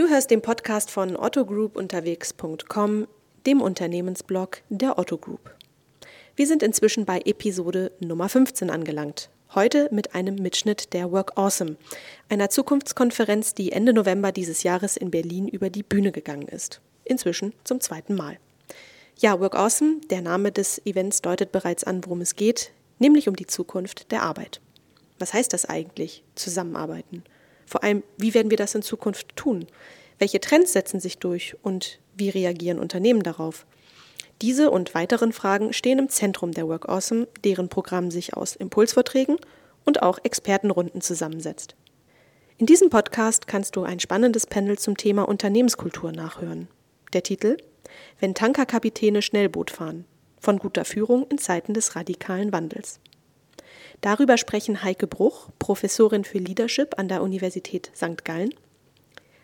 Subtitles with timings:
[0.00, 3.06] Du hörst den Podcast von ottogroupunterwegs.com,
[3.44, 5.54] dem Unternehmensblog der Otto Group.
[6.34, 9.28] Wir sind inzwischen bei Episode Nummer 15 angelangt.
[9.54, 11.76] Heute mit einem Mitschnitt der Work Awesome,
[12.30, 16.80] einer Zukunftskonferenz, die Ende November dieses Jahres in Berlin über die Bühne gegangen ist.
[17.04, 18.38] Inzwischen zum zweiten Mal.
[19.18, 23.36] Ja, Work Awesome, der Name des Events deutet bereits an, worum es geht, nämlich um
[23.36, 24.62] die Zukunft der Arbeit.
[25.18, 27.22] Was heißt das eigentlich, zusammenarbeiten?
[27.70, 29.64] Vor allem, wie werden wir das in Zukunft tun?
[30.18, 33.64] Welche Trends setzen sich durch und wie reagieren Unternehmen darauf?
[34.42, 39.36] Diese und weiteren Fragen stehen im Zentrum der Work Awesome, deren Programm sich aus Impulsvorträgen
[39.84, 41.76] und auch Expertenrunden zusammensetzt.
[42.58, 46.66] In diesem Podcast kannst du ein spannendes Panel zum Thema Unternehmenskultur nachhören.
[47.12, 47.56] Der Titel
[48.18, 50.06] Wenn Tankerkapitäne Schnellboot fahren.
[50.40, 52.98] Von guter Führung in Zeiten des radikalen Wandels.
[54.00, 58.24] Darüber sprechen Heike Bruch, Professorin für Leadership an der Universität St.
[58.24, 58.54] Gallen,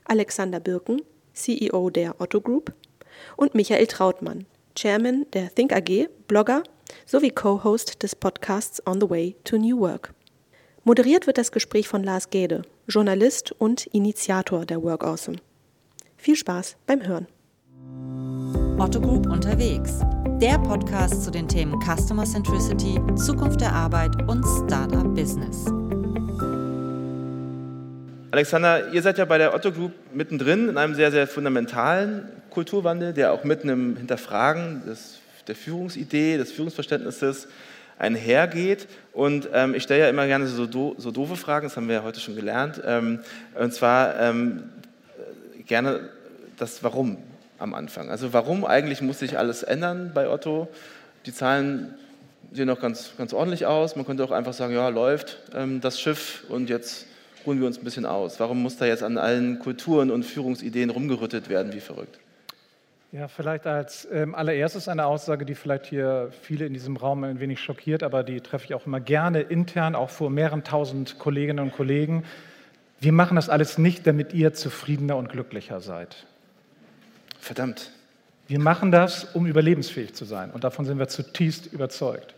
[0.04, 1.02] Alexander Birken,
[1.34, 2.72] CEO der Otto Group
[3.36, 6.62] und Michael Trautmann, Chairman der Think AG, Blogger
[7.04, 10.14] sowie Co-Host des Podcasts On the Way to New Work.
[10.84, 15.38] Moderiert wird das Gespräch von Lars Gede, Journalist und Initiator der Work Awesome.
[16.16, 17.26] Viel Spaß beim Hören.
[18.78, 20.00] Otto Group unterwegs
[20.38, 25.64] der Podcast zu den Themen Customer Centricity, Zukunft der Arbeit und Startup Business.
[28.32, 33.14] Alexander, ihr seid ja bei der Otto Group mittendrin in einem sehr, sehr fundamentalen Kulturwandel,
[33.14, 37.48] der auch mitten im Hinterfragen des, der Führungsidee, des Führungsverständnisses
[37.98, 38.88] einhergeht.
[39.14, 41.94] Und ähm, ich stelle ja immer gerne so, do, so, doofe Fragen, das haben wir
[41.94, 42.82] ja heute schon gelernt.
[42.84, 43.20] Ähm,
[43.58, 44.64] und zwar ähm,
[45.64, 46.10] gerne
[46.58, 47.16] das Warum
[47.58, 48.10] am Anfang.
[48.10, 50.68] Also warum eigentlich muss sich alles ändern bei Otto?
[51.26, 51.94] Die Zahlen
[52.52, 53.96] sehen noch ganz, ganz ordentlich aus.
[53.96, 57.06] Man könnte auch einfach sagen, ja, läuft ähm, das Schiff und jetzt
[57.46, 58.40] ruhen wir uns ein bisschen aus.
[58.40, 62.18] Warum muss da jetzt an allen Kulturen und Führungsideen rumgerüttet werden, wie verrückt?
[63.12, 67.40] Ja, vielleicht als ähm, allererstes eine Aussage, die vielleicht hier viele in diesem Raum ein
[67.40, 71.60] wenig schockiert, aber die treffe ich auch immer gerne intern, auch vor mehreren tausend Kolleginnen
[71.60, 72.24] und Kollegen.
[73.00, 76.26] Wir machen das alles nicht, damit ihr zufriedener und glücklicher seid.
[77.46, 77.92] Verdammt.
[78.48, 80.50] Wir machen das, um überlebensfähig zu sein.
[80.50, 82.34] Und davon sind wir zutiefst überzeugt.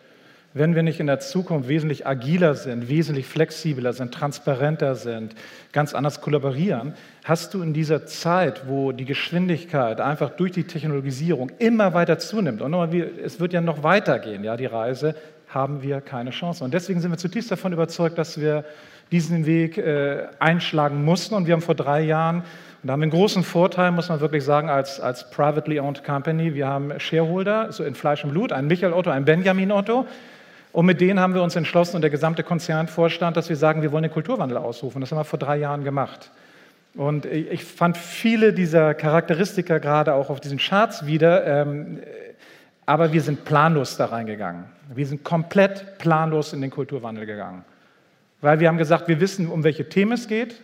[0.52, 5.34] Wenn wir nicht in der Zukunft wesentlich agiler sind, wesentlich flexibler sind, transparenter sind,
[5.72, 6.92] ganz anders kollaborieren,
[7.24, 12.60] hast du in dieser Zeit, wo die Geschwindigkeit einfach durch die Technologisierung immer weiter zunimmt,
[12.60, 15.14] und es wird ja noch weitergehen, ja, die Reise,
[15.48, 16.62] haben wir keine Chance.
[16.62, 18.66] Und deswegen sind wir zutiefst davon überzeugt, dass wir
[19.10, 21.34] diesen Weg äh, einschlagen mussten.
[21.34, 22.42] Und wir haben vor drei Jahren
[22.80, 26.04] und da haben wir einen großen Vorteil, muss man wirklich sagen, als, als privately owned
[26.04, 26.54] company.
[26.54, 30.06] Wir haben Shareholder, so in Fleisch und Blut, einen Michael Otto, einen Benjamin Otto.
[30.70, 33.90] Und mit denen haben wir uns entschlossen und der gesamte Konzernvorstand, dass wir sagen, wir
[33.90, 35.00] wollen den Kulturwandel ausrufen.
[35.00, 36.30] Das haben wir vor drei Jahren gemacht.
[36.94, 42.00] Und ich fand viele dieser Charakteristika gerade auch auf diesen Charts wieder, ähm,
[42.86, 44.64] aber wir sind planlos da reingegangen.
[44.94, 47.64] Wir sind komplett planlos in den Kulturwandel gegangen.
[48.40, 50.60] Weil wir haben gesagt, wir wissen, um welche Themen es geht,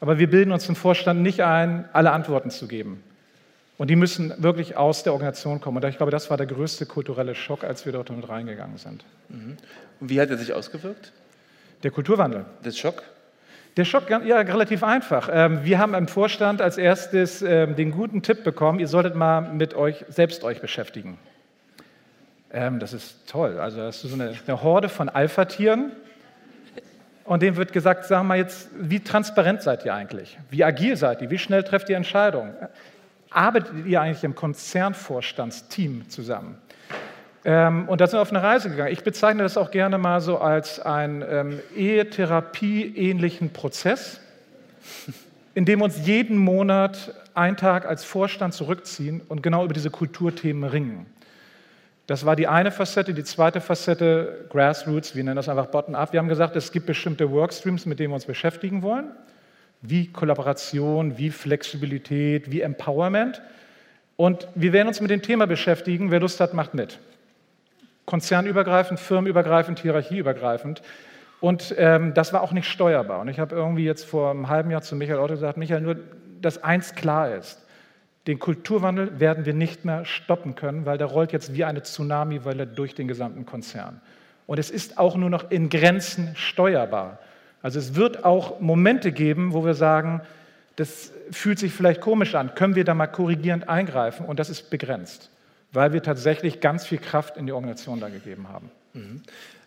[0.00, 3.02] aber wir bilden uns im Vorstand nicht ein, alle Antworten zu geben.
[3.78, 5.76] Und die müssen wirklich aus der Organisation kommen.
[5.76, 9.04] Und ich glaube, das war der größte kulturelle Schock, als wir dort mit reingegangen sind.
[9.28, 9.56] Mhm.
[10.00, 11.12] Und wie hat er sich ausgewirkt?
[11.84, 12.44] Der Kulturwandel.
[12.64, 13.02] Der Schock?
[13.76, 15.28] Der Schock, ja, relativ einfach.
[15.32, 19.40] Ähm, wir haben im Vorstand als erstes ähm, den guten Tipp bekommen, ihr solltet mal
[19.40, 21.16] mit euch selbst euch beschäftigen.
[22.52, 23.60] Ähm, das ist toll.
[23.60, 25.92] Also das ist so eine, eine Horde von Alpha-Tieren,
[27.28, 30.38] und dem wird gesagt, sag mal jetzt, wie transparent seid ihr eigentlich?
[30.48, 31.28] Wie agil seid ihr?
[31.28, 32.54] Wie schnell trefft ihr Entscheidungen?
[33.28, 36.56] Arbeitet ihr eigentlich im Konzernvorstandsteam zusammen?
[37.44, 38.94] Ähm, und da sind wir auf eine Reise gegangen.
[38.94, 44.22] Ich bezeichne das auch gerne mal so als einen ähm, Ehetherapie-ähnlichen Prozess,
[45.54, 50.64] in dem uns jeden Monat einen Tag als Vorstand zurückziehen und genau über diese Kulturthemen
[50.64, 51.04] ringen.
[52.08, 53.12] Das war die eine Facette.
[53.12, 56.14] Die zweite Facette, Grassroots, wir nennen das einfach Bottom-up.
[56.14, 59.10] Wir haben gesagt, es gibt bestimmte Workstreams, mit denen wir uns beschäftigen wollen,
[59.82, 63.42] wie Kollaboration, wie Flexibilität, wie Empowerment.
[64.16, 66.10] Und wir werden uns mit dem Thema beschäftigen.
[66.10, 66.98] Wer Lust hat, macht mit.
[68.06, 70.80] Konzernübergreifend, firmenübergreifend, hierarchieübergreifend.
[71.40, 73.20] Und ähm, das war auch nicht steuerbar.
[73.20, 75.96] Und ich habe irgendwie jetzt vor einem halben Jahr zu Michael Otto gesagt, Michael, nur,
[76.40, 77.67] dass eins klar ist.
[78.28, 82.66] Den Kulturwandel werden wir nicht mehr stoppen können, weil der rollt jetzt wie eine Tsunamiwelle
[82.66, 84.02] durch den gesamten Konzern.
[84.46, 87.18] Und es ist auch nur noch in Grenzen steuerbar.
[87.62, 90.20] Also es wird auch Momente geben, wo wir sagen,
[90.76, 94.26] das fühlt sich vielleicht komisch an, können wir da mal korrigierend eingreifen?
[94.26, 95.30] Und das ist begrenzt,
[95.72, 98.70] weil wir tatsächlich ganz viel Kraft in die Organisation da gegeben haben.
[98.92, 99.22] Mhm.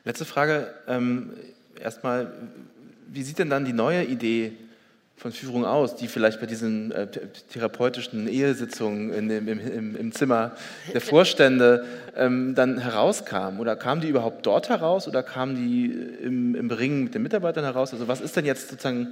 [0.05, 0.71] Letzte Frage.
[0.87, 1.31] Ähm,
[1.81, 2.31] erstmal,
[3.07, 4.53] wie sieht denn dann die neue Idee
[5.21, 7.05] von Führung aus, die vielleicht bei diesen äh,
[7.53, 10.53] therapeutischen Ehesitzungen in im, im, im, Zimmer
[10.91, 11.85] der Vorstände
[12.17, 13.59] ähm, dann herauskamen?
[13.59, 17.63] Oder kamen die überhaupt dort heraus oder kamen die im, im Ringen mit den Mitarbeitern
[17.63, 17.93] heraus?
[17.93, 19.09] Also was ist denn jetzt sozusagen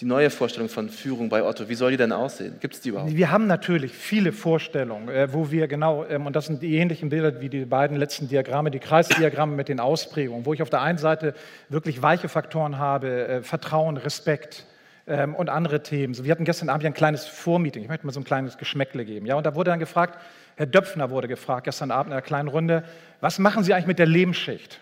[0.00, 1.68] die neue Vorstellung von Führung bei Otto?
[1.68, 2.54] Wie soll die denn aussehen?
[2.58, 3.14] Gibt es die überhaupt?
[3.14, 7.10] Wir haben natürlich viele Vorstellungen, äh, wo wir genau, ähm, und das sind die ähnlichen
[7.10, 10.80] Bilder wie die beiden letzten Diagramme, die Kreisdiagramme mit den Ausprägungen, wo ich auf der
[10.80, 11.34] einen Seite
[11.68, 14.64] wirklich weiche Faktoren habe, äh, Vertrauen, Respekt,
[15.06, 16.16] ähm, und andere Themen.
[16.22, 17.82] wir hatten gestern Abend ein kleines Vormeeting.
[17.82, 19.26] Ich möchte mal so ein kleines Geschmäckle geben.
[19.26, 20.18] Ja, und da wurde dann gefragt,
[20.56, 22.84] Herr Döpfner wurde gefragt gestern Abend in einer kleinen Runde,
[23.20, 24.80] was machen Sie eigentlich mit der Lebensschicht?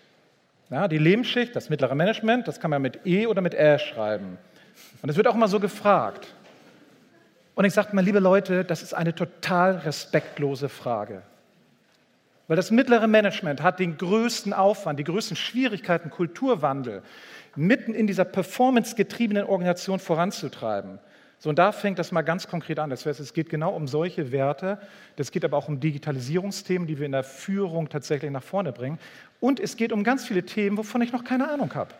[0.70, 4.38] Ja, die Lebensschicht, das mittlere Management, das kann man mit E oder mit Ä schreiben.
[5.02, 6.28] Und es wird auch mal so gefragt.
[7.55, 11.23] Und ich sagte mal, liebe Leute, das ist eine total respektlose Frage.
[12.50, 17.05] Weil das mittlere Management hat den größten Aufwand, die größten Schwierigkeiten, Kulturwandel
[17.55, 20.99] mitten in dieser performancegetriebenen Organisation voranzutreiben.
[21.38, 22.91] So, und da fängt das mal ganz konkret an.
[22.91, 24.81] Das heißt, es geht genau um solche Werte.
[25.14, 28.99] Das geht aber auch um Digitalisierungsthemen, die wir in der Führung tatsächlich nach vorne bringen.
[29.38, 31.94] Und es geht um ganz viele Themen, wovon ich noch keine Ahnung habe.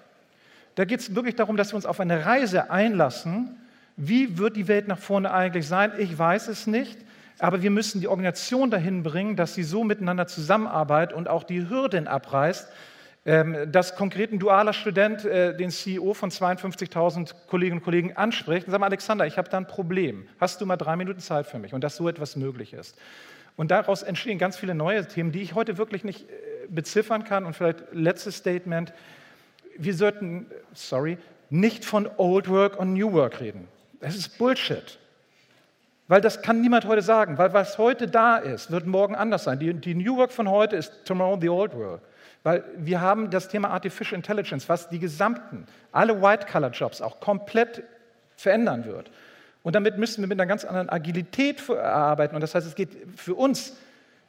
[0.75, 3.55] Da geht es wirklich darum, dass wir uns auf eine Reise einlassen.
[3.97, 5.93] Wie wird die Welt nach vorne eigentlich sein?
[5.99, 6.99] Ich weiß es nicht.
[7.41, 11.69] Aber wir müssen die Organisation dahin bringen, dass sie so miteinander zusammenarbeitet und auch die
[11.69, 12.69] Hürden abreißt,
[13.27, 18.67] ähm, dass konkret ein dualer Student äh, den CEO von 52.000 Kolleginnen und Kollegen anspricht
[18.67, 20.27] und sagt, Alexander, ich habe da ein Problem.
[20.39, 21.75] Hast du mal drei Minuten Zeit für mich?
[21.75, 22.97] Und dass so etwas möglich ist.
[23.57, 26.35] Und daraus entstehen ganz viele neue Themen, die ich heute wirklich nicht äh,
[26.69, 27.45] beziffern kann.
[27.45, 28.93] Und vielleicht letztes Statement.
[29.77, 31.17] Wir sollten, sorry,
[31.49, 33.67] nicht von Old Work und New Work reden.
[34.01, 35.00] Das ist Bullshit.
[36.11, 37.39] Weil das kann niemand heute sagen.
[37.39, 39.61] Weil was heute da ist, wird morgen anders sein.
[39.61, 42.03] Die, die New Work von heute ist tomorrow the Old Work.
[42.43, 47.85] Weil wir haben das Thema Artificial Intelligence, was die gesamten, alle White-Collar-Jobs auch komplett
[48.35, 49.13] verändern wird.
[49.63, 52.35] Und damit müssen wir mit einer ganz anderen Agilität arbeiten.
[52.35, 53.77] Und das heißt, es geht für uns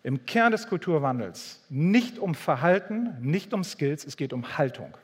[0.04, 4.96] im Kern des Kulturwandels nicht um Verhalten, nicht um Skills, es geht um Haltung.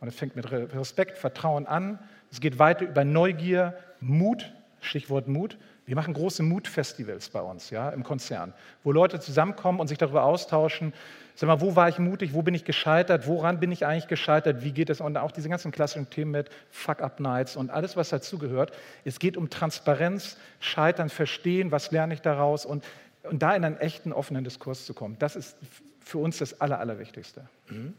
[0.00, 1.98] Und es fängt mit Respekt, Vertrauen an.
[2.30, 4.52] Es geht weiter über Neugier, Mut,
[4.82, 5.56] Stichwort Mut.
[5.86, 10.24] Wir machen große Mutfestivals bei uns ja, im Konzern, wo Leute zusammenkommen und sich darüber
[10.24, 10.92] austauschen,
[11.36, 14.62] Sag mal, wo war ich mutig, wo bin ich gescheitert, woran bin ich eigentlich gescheitert,
[14.62, 15.00] wie geht es?
[15.00, 18.72] Und auch diese ganzen klassischen Themen mit Fuck-Up-Nights und alles, was dazugehört.
[19.04, 22.84] Es geht um Transparenz, Scheitern, Verstehen, was lerne ich daraus und,
[23.24, 25.16] und da in einen echten, offenen Diskurs zu kommen.
[25.18, 25.56] Das ist
[25.98, 27.48] für uns das Aller, Allerwichtigste.
[27.68, 27.94] Mhm.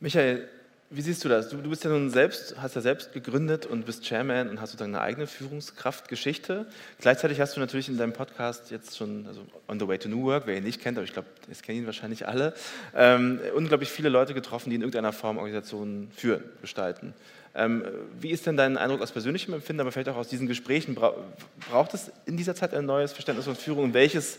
[0.00, 0.48] Michael,
[0.94, 1.48] wie siehst du das?
[1.48, 4.70] Du, du, bist ja nun selbst, hast ja selbst gegründet und bist Chairman und hast
[4.70, 6.66] sozusagen eine eigene Führungskraftgeschichte.
[7.00, 10.22] Gleichzeitig hast du natürlich in deinem Podcast jetzt schon, also On the Way to New
[10.24, 12.54] Work, wer ihn nicht kennt, aber ich glaube, es kennen ihn wahrscheinlich alle,
[12.94, 17.12] ähm, unglaublich viele Leute getroffen, die in irgendeiner Form Organisationen führen, gestalten.
[17.56, 17.84] Ähm,
[18.20, 20.94] wie ist denn dein Eindruck aus persönlichem Empfinden, aber vielleicht auch aus diesen Gesprächen?
[20.94, 21.14] Bra
[21.70, 24.38] braucht es in dieser Zeit ein neues Verständnis von Führung und welches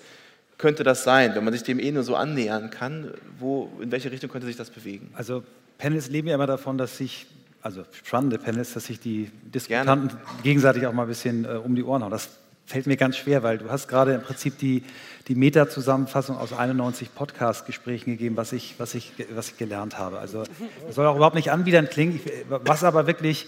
[0.58, 3.14] könnte das sein, wenn man sich dem eh nur so annähern kann?
[3.40, 5.10] Wo, in welche Richtung könnte sich das bewegen?
[5.14, 5.44] Also
[5.78, 7.28] Panels leben ja immer davon, dass sich,
[7.62, 10.22] also spannende Panels, dass sich die Diskutanten Gerne.
[10.44, 12.12] gegenseitig auch mal ein bisschen äh, um die Ohren hauen.
[12.12, 12.30] Das
[12.66, 14.84] fällt mir ganz schwer, weil du hast gerade im Prinzip die,
[15.28, 20.20] die Meta-Zusammenfassung aus 91 Podcast-Gesprächen gegeben, was ich, was, ich, was ich gelernt habe.
[20.20, 20.44] Also
[20.86, 22.16] das soll auch überhaupt nicht anbiedern klingen.
[22.16, 23.48] Ich, was aber wirklich,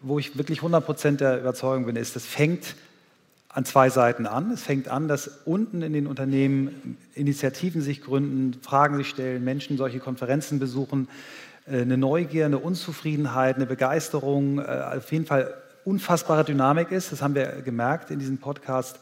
[0.00, 2.74] wo ich wirklich 100 Prozent der Überzeugung bin, ist, das fängt
[3.52, 4.50] an zwei Seiten an.
[4.52, 9.76] Es fängt an, dass unten in den Unternehmen Initiativen sich gründen, Fragen sich stellen, Menschen
[9.76, 11.08] solche Konferenzen besuchen,
[11.66, 14.62] äh, eine Neugier, eine Unzufriedenheit, eine Begeisterung, äh,
[14.96, 15.52] auf jeden Fall
[15.84, 17.10] unfassbare Dynamik ist.
[17.10, 19.00] Das haben wir gemerkt in diesem Podcast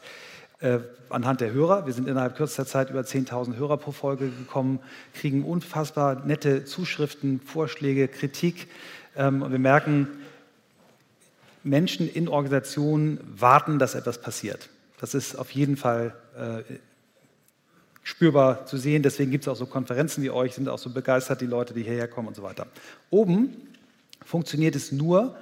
[0.61, 0.79] äh,
[1.09, 1.85] anhand der Hörer.
[1.85, 4.79] Wir sind innerhalb kürzester Zeit über 10.000 Hörer pro Folge gekommen,
[5.13, 8.67] kriegen unfassbar nette Zuschriften, Vorschläge, Kritik.
[9.15, 10.07] Ähm, und wir merken,
[11.69, 14.69] Menschen in Organisationen warten, dass etwas passiert.
[14.99, 16.73] Das ist auf jeden Fall äh,
[18.03, 19.03] spürbar zu sehen.
[19.03, 21.83] Deswegen gibt es auch so Konferenzen wie euch, sind auch so begeistert, die Leute, die
[21.83, 22.67] hierher kommen und so weiter.
[23.09, 23.55] Oben
[24.25, 25.37] funktioniert es nur,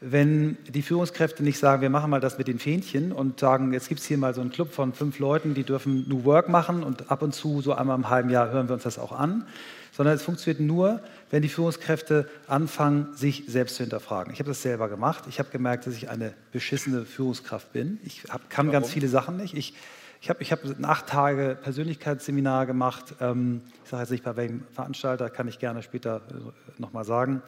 [0.00, 3.88] wenn die Führungskräfte nicht sagen, wir machen mal das mit den Fähnchen und sagen, jetzt
[3.88, 6.84] gibt es hier mal so einen Club von fünf Leuten, die dürfen New Work machen
[6.84, 9.44] und ab und zu, so einmal im halben Jahr, hören wir uns das auch an,
[9.92, 11.00] sondern es funktioniert nur,
[11.30, 14.32] wenn die Führungskräfte anfangen, sich selbst zu hinterfragen.
[14.32, 15.24] Ich habe das selber gemacht.
[15.28, 17.98] Ich habe gemerkt, dass ich eine beschissene Führungskraft bin.
[18.04, 18.80] Ich hab, kann Warum?
[18.80, 19.54] ganz viele Sachen nicht.
[19.54, 19.74] Ich,
[20.20, 23.16] ich habe ich hab ein acht Tage Persönlichkeitsseminar gemacht.
[23.20, 27.42] Ähm, ich sage jetzt nicht bei welchem Veranstalter, kann ich gerne später äh, nochmal sagen.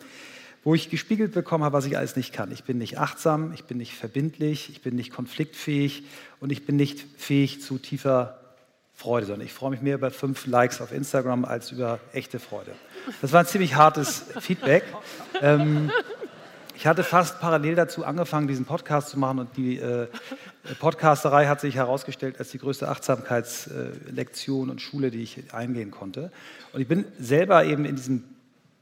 [0.62, 2.52] Wo ich gespiegelt bekommen habe, was ich alles nicht kann.
[2.52, 6.05] Ich bin nicht achtsam, ich bin nicht verbindlich, ich bin nicht konfliktfähig
[6.38, 8.38] und ich bin nicht fähig zu tiefer
[8.95, 12.73] Freude, sondern ich freue mich mehr über fünf Likes auf Instagram als über echte Freude.
[13.23, 14.85] Das war ein ziemlich hartes Feedback.
[15.40, 15.90] Ähm,
[16.81, 20.07] Ich hatte fast parallel dazu angefangen, diesen Podcast zu machen und die äh,
[20.79, 26.33] Podcasterei hat sich herausgestellt als die größte Achtsamkeitslektion und Schule, die ich eingehen konnte.
[26.73, 28.25] Und ich bin selber eben in diesem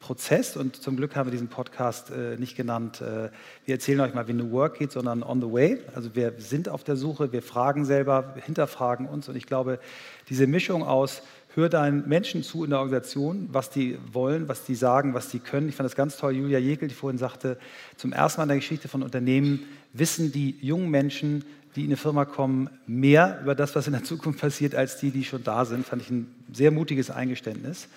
[0.00, 3.30] Prozess und zum Glück haben wir diesen Podcast äh, nicht genannt, äh,
[3.64, 5.78] wir erzählen euch mal, wie New Work geht, sondern on the way.
[5.94, 9.80] Also wir sind auf der Suche, wir fragen selber, hinterfragen uns und ich glaube,
[10.28, 11.22] diese Mischung aus
[11.54, 15.40] hör deinen Menschen zu in der Organisation, was die wollen, was die sagen, was die
[15.40, 15.68] können.
[15.68, 17.58] Ich fand das ganz toll, Julia Jekel, die vorhin sagte,
[17.96, 21.96] zum ersten Mal in der Geschichte von Unternehmen wissen die jungen Menschen, die in eine
[21.96, 25.64] Firma kommen, mehr über das, was in der Zukunft passiert, als die, die schon da
[25.64, 25.86] sind.
[25.86, 27.88] Fand ich ein sehr mutiges Eingeständnis.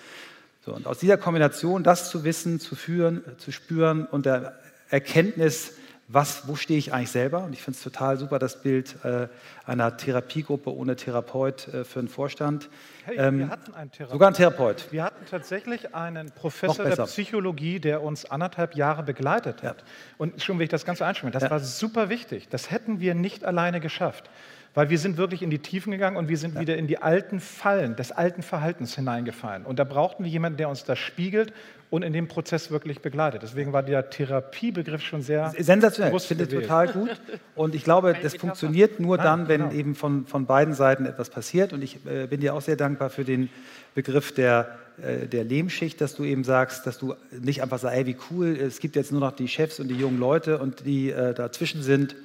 [0.64, 4.54] So, und aus dieser Kombination, das zu wissen, zu führen, zu spüren und der
[4.90, 5.72] Erkenntnis,
[6.06, 7.42] was, wo stehe ich eigentlich selber?
[7.44, 9.28] Und ich finde es total super, das Bild äh,
[9.64, 12.68] einer Therapiegruppe ohne Therapeut äh, für einen Vorstand.
[13.04, 14.12] Hey, Ähm, wir hatten einen Therapeut.
[14.12, 14.92] Sogar ein Therapeut.
[14.92, 17.06] Wir hatten tatsächlich einen Professor der.
[17.06, 19.84] Psychologie, der uns anderthalb Jahre begleitet hat.
[20.18, 21.32] Und schon will ich das Ganze einschwimmen.
[21.32, 21.50] Das Ja.
[21.50, 22.48] war super wichtig.
[22.50, 24.28] Das hätten wir nicht alleine geschafft.
[24.74, 27.40] Weil wir sind wirklich in die Tiefen gegangen und wir sind wieder in die alten
[27.40, 29.66] Fallen des alten Verhaltens hineingefallen.
[29.66, 31.52] Und da brauchten wir jemanden, der uns das spiegelt
[31.90, 33.42] und in dem Prozess wirklich begleitet.
[33.42, 37.20] Deswegen war der Therapiebegriff schon sehr Sensationell, ich finde total gut.
[37.54, 39.72] Und ich glaube, das funktioniert nur Ah, dann, wenn genau.
[39.74, 41.74] eben von, von beiden Seiten etwas passiert.
[41.74, 43.50] Und ich äh, bin dir auch sehr dankbar für den
[43.94, 48.06] Begriff der, äh, der Lehmschicht, dass du eben sagst, dass du nicht einfach sagst, ey,
[48.06, 51.10] wie cool, es gibt jetzt nur noch die Chefs und die jungen Leute und die
[51.10, 52.16] äh, dazwischen sind, äh,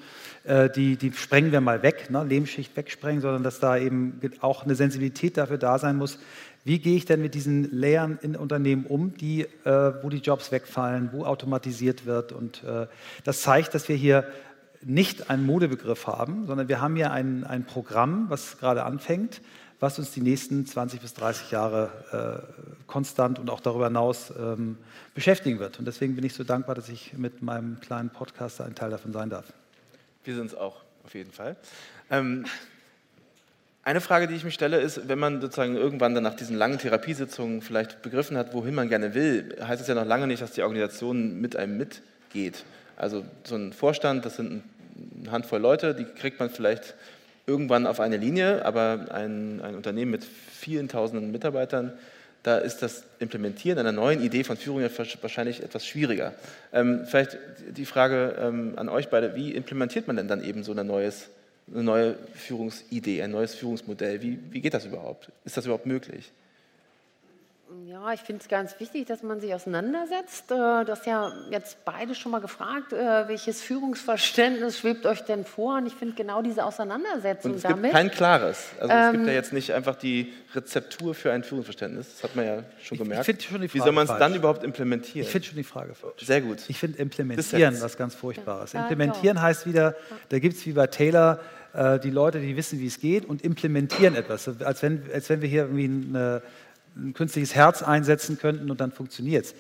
[0.76, 2.24] die, die sprengen wir mal weg, ne?
[2.24, 6.20] Lehmschicht wegsprengen, sondern dass da eben auch eine Sensibilität dafür da sein muss,
[6.68, 10.52] wie gehe ich denn mit diesen Layern in Unternehmen um, die, äh, wo die Jobs
[10.52, 12.34] wegfallen, wo automatisiert wird.
[12.34, 12.88] Und äh,
[13.24, 14.26] das zeigt, dass wir hier
[14.84, 19.42] nicht einen Modebegriff haben, sondern wir haben hier ein, ein Programm, was gerade anfängt,
[19.80, 24.78] was uns die nächsten 20 bis 30 Jahre äh, konstant und auch darüber hinaus ähm,
[25.16, 25.80] beschäftigen wird.
[25.80, 29.14] Und deswegen bin ich so dankbar, dass ich mit meinem kleinen Podcast ein Teil davon
[29.14, 29.54] sein darf.
[30.28, 31.56] Wir sind es auch, auf jeden Fall.
[32.12, 32.46] Ähm,
[33.86, 36.80] eine Frage, die ich mich stelle, ist, wenn man sozusagen irgendwann dann nach diesen langen
[36.80, 40.52] Therapiesitzungen vielleicht begriffen hat, wohin man gerne will, heißt es ja noch lange nicht, dass
[40.52, 42.66] die Organisation mit einem mitgeht.
[42.98, 44.64] Also so ein Vorstand, das sind
[45.22, 46.96] eine Handvoll Leute, die kriegt man vielleicht
[47.46, 51.94] irgendwann auf eine Linie, aber ein, ein Unternehmen mit vielen tausenden Mitarbeitern,
[52.48, 54.88] da ist das Implementieren einer neuen Idee von Führung ja
[55.22, 56.34] wahrscheinlich etwas schwieriger.
[56.72, 57.38] Ähm, vielleicht
[57.72, 61.28] die Frage ähm, an euch beide, wie implementiert man denn dann eben so eine, neues,
[61.70, 64.22] eine neue Führungsidee, ein neues Führungsmodell?
[64.22, 65.30] Wie, wie geht das überhaupt?
[65.44, 66.32] Ist das überhaupt möglich?
[67.86, 70.52] Ja, ich finde es ganz wichtig, dass man sich auseinandersetzt.
[70.52, 70.56] Äh,
[70.86, 75.78] Du hast ja jetzt beide schon mal gefragt, äh, welches Führungsverständnis schwebt euch denn vor?
[75.78, 77.92] Und ich finde genau diese Auseinandersetzung Und es gibt damit.
[77.92, 78.68] kein klares.
[78.80, 82.08] Also es gibt Ähm, ja jetzt nicht einfach die Rezeptur für ein Führungsverständnis.
[82.14, 83.26] Das hat man ja schon Ich- ich gemerkt.
[83.26, 85.26] finde schon die Wie soll man es dann überhaupt implementieren?
[85.26, 86.26] Ich finde schon die Frage falsch.
[86.26, 86.60] Sehr gut.
[86.70, 88.74] Ich finde implementieren was ganz Furchtbares.
[88.74, 89.96] Ja, Implementieren heißt wieder,
[90.30, 91.40] da gibt es wie bei Taylor
[91.74, 94.46] äh, die Leute, die wissen, wie es geht und implementieren etwas.
[94.46, 96.42] So, Als wenn, als wenn wir hier irgendwie eine,
[96.98, 99.56] ein künstliches Herz einsetzen könnten und dann funktioniert es.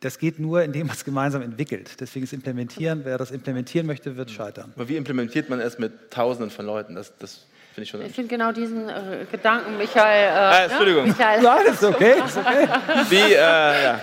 [0.00, 1.90] Das geht nur, indem man es gemeinsam entwickelt.
[2.00, 4.72] Deswegen ist Implementieren, wer das implementieren möchte, wird scheitern.
[4.76, 6.94] Aber wie implementiert man es mit Tausenden von Leuten?
[6.94, 8.02] Das, das finde ich schon.
[8.02, 10.28] Ich finde genau diesen äh, Gedanken, Michael.
[10.28, 11.06] Äh, Ah, Entschuldigung.
[11.06, 12.68] Ja, Michael, Nein, ist okay, ist okay.
[13.10, 14.00] Wie, äh, ja.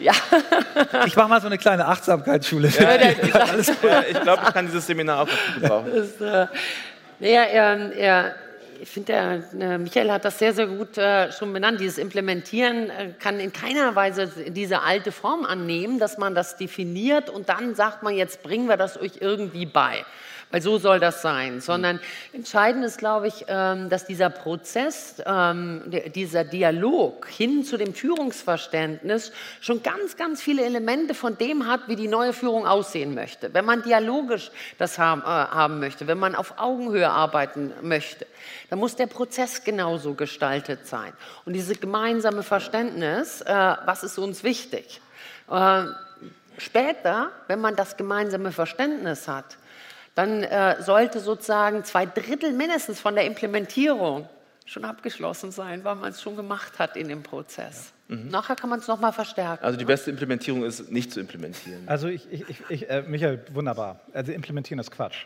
[0.00, 0.12] ja.
[1.06, 2.68] Ich mache mal so eine kleine Achtsamkeitsschule.
[2.68, 3.20] Ja, ich
[4.22, 5.92] glaube, ich kann dieses Seminar auch gut gebrauchen.
[5.92, 6.46] ist, äh,
[7.18, 8.34] naja, er, er,
[8.82, 11.78] ich finde, der, äh, Michael hat das sehr, sehr gut äh, schon benannt.
[11.80, 17.30] Dieses Implementieren äh, kann in keiner Weise diese alte Form annehmen, dass man das definiert
[17.30, 20.04] und dann sagt man, jetzt bringen wir das euch irgendwie bei.
[20.52, 21.62] Weil so soll das sein.
[21.62, 21.98] Sondern
[22.32, 25.82] entscheidend ist, glaube ich, ähm, dass dieser Prozess, ähm,
[26.14, 29.32] dieser Dialog hin zu dem Führungsverständnis
[29.62, 33.54] schon ganz, ganz viele Elemente von dem hat, wie die neue Führung aussehen möchte.
[33.54, 38.26] Wenn man dialogisch das haben, äh, haben möchte, wenn man auf Augenhöhe arbeiten möchte,
[38.68, 41.14] dann muss der Prozess genauso gestaltet sein.
[41.46, 43.54] Und dieses gemeinsame Verständnis, äh,
[43.86, 45.00] was ist uns wichtig?
[45.50, 45.84] Äh,
[46.58, 49.56] später, wenn man das gemeinsame Verständnis hat,
[50.14, 54.28] dann äh, sollte sozusagen zwei Drittel mindestens von der Implementierung
[54.66, 57.92] schon abgeschlossen sein, weil man es schon gemacht hat in dem Prozess.
[58.08, 59.64] Nachher kann man es nochmal verstärken.
[59.64, 61.82] Also die beste Implementierung ist, nicht zu implementieren.
[61.86, 64.00] Also ich, ich, ich, ich äh, Michael, wunderbar.
[64.12, 65.24] Also implementieren ist Quatsch.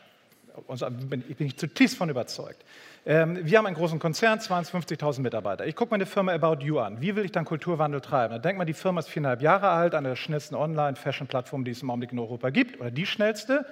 [0.67, 2.65] Und so bin, ich bin ich zutiefst von überzeugt.
[3.05, 5.67] Ähm, wir haben einen großen Konzern, 52.000 Mitarbeiter.
[5.67, 7.01] Ich gucke meine Firma About You an.
[7.01, 8.35] Wie will ich dann Kulturwandel treiben?
[8.35, 11.83] Da denkt man, die Firma ist viereinhalb Jahre alt, eine der schnellsten Online-Fashion-Plattformen, die es
[11.83, 13.67] im Augenblick in Europa gibt, oder die schnellste.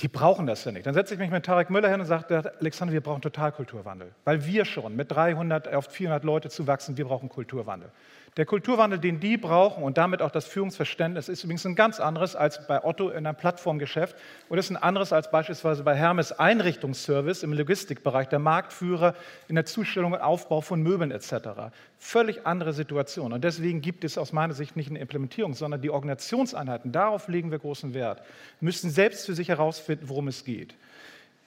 [0.00, 0.86] Die brauchen das ja nicht.
[0.86, 4.12] Dann setze ich mich mit Tarek Müller hin und sage, Alexander, wir brauchen Totalkulturwandel.
[4.24, 7.90] Weil wir schon mit 300 auf 400 Leute zuwachsen, wir brauchen Kulturwandel.
[8.36, 12.36] Der Kulturwandel, den die brauchen und damit auch das Führungsverständnis, ist übrigens ein ganz anderes
[12.36, 14.14] als bei Otto in einem Plattformgeschäft
[14.50, 19.14] und ist ein anderes als beispielsweise bei Hermes Einrichtungsservice im Logistikbereich, der Marktführer
[19.48, 21.72] in der Zustellung und Aufbau von Möbeln etc.
[21.98, 23.32] Völlig andere Situation.
[23.32, 27.50] Und deswegen gibt es aus meiner Sicht nicht eine Implementierung, sondern die Organisationseinheiten, darauf legen
[27.50, 28.20] wir großen Wert,
[28.60, 30.74] müssen selbst für sich herausfinden, worum es geht.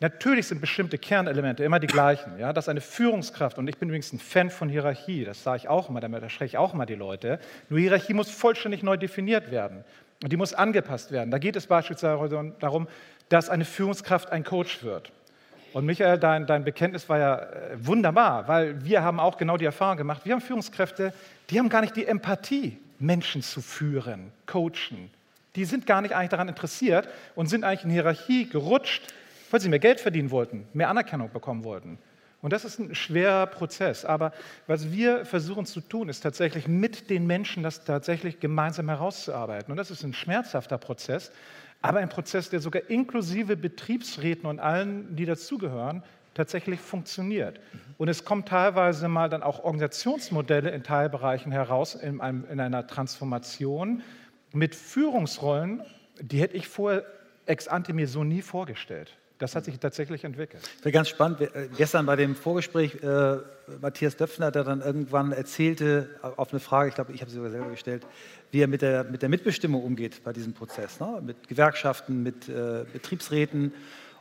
[0.02, 2.40] Natürlich sind bestimmte Kernelemente immer die gleichen.
[2.40, 2.54] Ja?
[2.54, 5.90] Dass eine Führungskraft, und ich bin übrigens ein Fan von Hierarchie, das sage ich auch
[5.90, 7.40] immer, damit erschrecke ich auch immer die Leute,
[7.70, 9.84] nur Hierarchie muss vollständig neu definiert werden.
[10.24, 11.32] Und die muss angepasst werden.
[11.32, 12.88] Da geht es beispielsweise darum,
[13.28, 15.12] dass eine Führungskraft ein Coach wird.
[15.74, 19.66] Und Michael, dein, dein Bekenntnis war ja äh, wunderbar, weil wir haben auch genau die
[19.66, 21.14] Erfahrung gemacht, wir haben Führungskräfte,
[21.50, 25.12] die haben gar nicht die Empathie, Menschen zu führen, coachen.
[25.56, 29.04] Die sind gar nicht eigentlich daran interessiert und sind eigentlich in Hierarchie gerutscht
[29.50, 31.98] weil sie mehr Geld verdienen wollten, mehr Anerkennung bekommen wollten.
[32.42, 34.06] Und das ist ein schwerer Prozess.
[34.06, 34.32] Aber
[34.66, 39.72] was wir versuchen zu tun, ist tatsächlich mit den Menschen das tatsächlich gemeinsam herauszuarbeiten.
[39.72, 41.32] Und das ist ein schmerzhafter Prozess,
[41.82, 46.04] aber ein Prozess, der sogar inklusive Betriebsräten und allen, die dazugehören,
[46.34, 47.60] tatsächlich funktioniert.
[47.98, 52.88] Und es kommen teilweise mal dann auch Organisationsmodelle in Teilbereichen heraus in, einem, in einer
[52.88, 54.02] Transformation
[54.54, 55.84] mit Führungsrollen,
[56.22, 57.06] die hätte ich vorher
[57.46, 59.18] ex ante mir so nie vorgestellt.
[59.40, 60.62] Das hat sich tatsächlich entwickelt.
[60.62, 61.40] Das war ganz spannend.
[61.40, 63.38] Äh, gestern bei dem Vorgespräch, äh,
[63.82, 67.52] Matthias Döpfner, der dann irgendwann erzählte, auf eine Frage, ich glaube, ich habe sie sogar
[67.52, 68.06] selber gestellt,
[68.52, 71.22] wie er mit der, mit der Mitbestimmung umgeht bei diesem Prozess, ne?
[71.26, 73.74] mit Gewerkschaften, mit äh, Betriebsräten.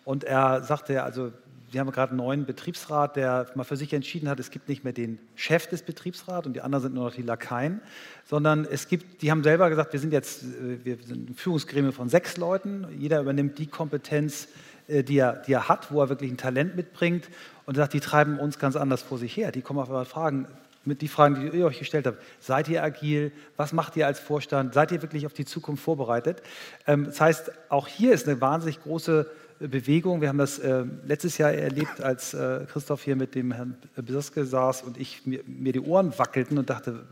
[0.04, 1.32] Und er sagte ja, also
[1.70, 4.84] wir haben gerade einen neuen Betriebsrat, der mal für sich entschieden hat, es gibt nicht
[4.84, 7.80] mehr den Chef des Betriebsrats und die anderen sind nur noch die Lakaien,
[8.24, 11.92] sondern es gibt, die haben selber gesagt, wir sind jetzt, äh, wir sind ein Führungsgremium
[11.92, 14.48] von sechs Leuten, jeder übernimmt die Kompetenz,
[14.88, 17.28] die er, die er hat, wo er wirklich ein Talent mitbringt
[17.66, 19.52] und sagt, die treiben uns ganz anders vor sich her.
[19.52, 20.46] Die kommen auf eure Fragen,
[20.88, 22.18] mit die Fragen, die ihr euch gestellt habt.
[22.40, 23.30] Seid ihr agil?
[23.56, 24.74] Was macht ihr als Vorstand?
[24.74, 26.42] Seid ihr wirklich auf die Zukunft vorbereitet?
[26.86, 29.30] Ähm, das heißt, auch hier ist eine wahnsinnig große
[29.60, 30.20] äh, Bewegung.
[30.20, 34.44] Wir haben das äh, letztes Jahr erlebt, als äh, Christoph hier mit dem Herrn Biske
[34.44, 37.04] saß und ich mir, mir die Ohren wackelten und dachte,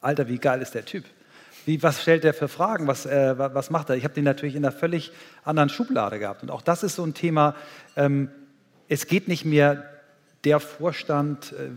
[0.00, 1.04] Alter, wie geil ist der Typ?
[1.66, 2.86] Wie, was stellt er für Fragen?
[2.86, 3.96] Was, äh, was macht er?
[3.96, 5.12] Ich habe den natürlich in einer völlig
[5.44, 6.42] anderen Schublade gehabt.
[6.42, 7.54] Und auch das ist so ein Thema.
[7.96, 8.30] Ähm,
[8.88, 9.84] es geht nicht mehr
[10.44, 11.70] der Vorstand äh,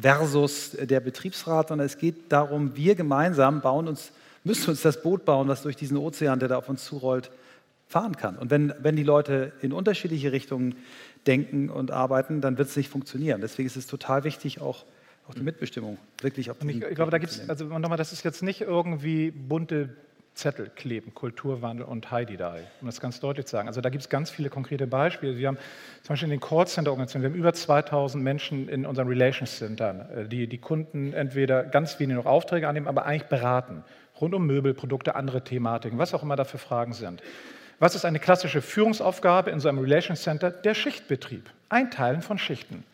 [0.00, 4.12] versus der Betriebsrat, sondern es geht darum, wir gemeinsam bauen uns,
[4.44, 7.30] müssen uns das Boot bauen, was durch diesen Ozean, der da auf uns zurollt,
[7.88, 8.38] fahren kann.
[8.38, 10.76] Und wenn, wenn die Leute in unterschiedliche Richtungen
[11.26, 13.42] denken und arbeiten, dann wird es nicht funktionieren.
[13.42, 14.86] Deswegen ist es total wichtig, auch
[15.32, 18.24] auch die Mitbestimmung wirklich auf ich, ich glaube, da gibt es, also nochmal, das ist
[18.24, 19.90] jetzt nicht irgendwie bunte
[20.34, 23.68] Zettel kleben, Kulturwandel und Heidi da, um das ganz deutlich zu sagen.
[23.68, 25.36] Also da gibt es ganz viele konkrete Beispiele.
[25.36, 25.58] Wir haben
[26.02, 30.28] zum Beispiel in den Callcenter-Organisationen, wir haben über 2000 Menschen in unseren Relations Centern, äh,
[30.28, 33.84] die die Kunden entweder ganz wenig noch Aufträge annehmen, aber eigentlich beraten,
[34.20, 37.22] rund um Möbel, Produkte, andere Thematiken, was auch immer da für Fragen sind.
[37.78, 40.50] Was ist eine klassische Führungsaufgabe in so einem Relations Center?
[40.50, 42.84] Der Schichtbetrieb, Einteilen von Schichten.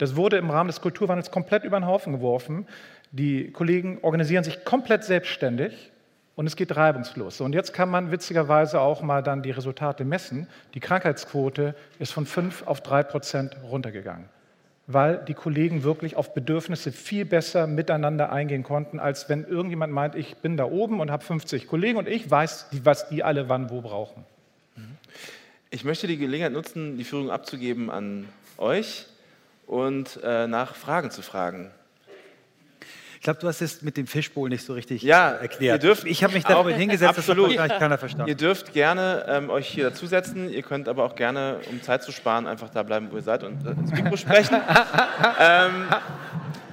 [0.00, 2.66] Das wurde im Rahmen des Kulturwandels komplett über den Haufen geworfen.
[3.10, 5.90] Die Kollegen organisieren sich komplett selbstständig
[6.36, 7.42] und es geht reibungslos.
[7.42, 10.46] Und jetzt kann man witzigerweise auch mal dann die Resultate messen.
[10.72, 14.30] Die Krankheitsquote ist von 5 auf 3 Prozent runtergegangen,
[14.86, 20.14] weil die Kollegen wirklich auf Bedürfnisse viel besser miteinander eingehen konnten, als wenn irgendjemand meint,
[20.14, 23.68] ich bin da oben und habe 50 Kollegen und ich weiß, was die alle wann
[23.68, 24.24] wo brauchen.
[25.68, 29.04] Ich möchte die Gelegenheit nutzen, die Führung abzugeben an euch
[29.70, 31.70] und äh, nach Fragen zu fragen.
[33.14, 35.82] Ich glaube, du hast es mit dem Fischbowl nicht so richtig ja, erklärt.
[35.82, 37.54] Dürft, ich habe mich da hingesetzt, absolut.
[37.54, 38.28] das hat keiner verstanden.
[38.28, 40.50] Ihr dürft gerne ähm, euch hier dazusetzen.
[40.50, 43.44] Ihr könnt aber auch gerne, um Zeit zu sparen, einfach da bleiben, wo ihr seid
[43.44, 44.56] und äh, ins Mikro sprechen.
[45.38, 45.84] ähm,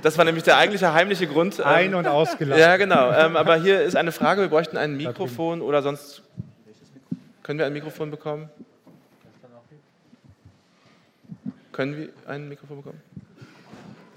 [0.01, 1.59] das war nämlich der eigentliche heimliche Grund.
[1.59, 2.61] Ähm, Ein- und ausgelassen.
[2.61, 3.11] Ja, genau.
[3.11, 4.41] Ähm, aber hier ist eine Frage.
[4.41, 6.23] Wir bräuchten ein Mikrofon oder sonst.
[7.43, 8.49] Können wir ein Mikrofon bekommen?
[11.77, 12.99] Können wir ein Mikrofon bekommen?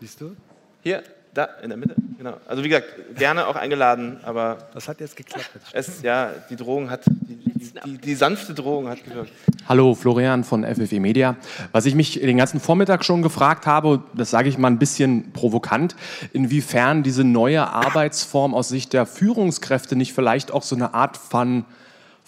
[0.01, 0.35] Siehst du?
[0.83, 1.03] Hier,
[1.35, 1.94] da, in der Mitte.
[2.16, 2.38] Genau.
[2.49, 2.87] Also wie gesagt,
[3.18, 4.70] gerne auch eingeladen, aber.
[4.73, 5.51] Das hat jetzt geklappt.
[5.75, 9.31] Es, ja, die Drohung hat, die, die, die, die, sanfte Drohung hat gewirkt.
[9.68, 11.37] Hallo, Florian von FFE Media.
[11.70, 15.31] Was ich mich den ganzen Vormittag schon gefragt habe, das sage ich mal ein bisschen
[15.33, 15.96] provokant,
[16.33, 21.66] inwiefern diese neue Arbeitsform aus Sicht der Führungskräfte nicht vielleicht auch so eine Art von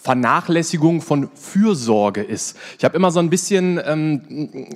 [0.03, 2.57] Vernachlässigung von Fürsorge ist.
[2.77, 4.21] Ich habe immer so ein bisschen, ähm,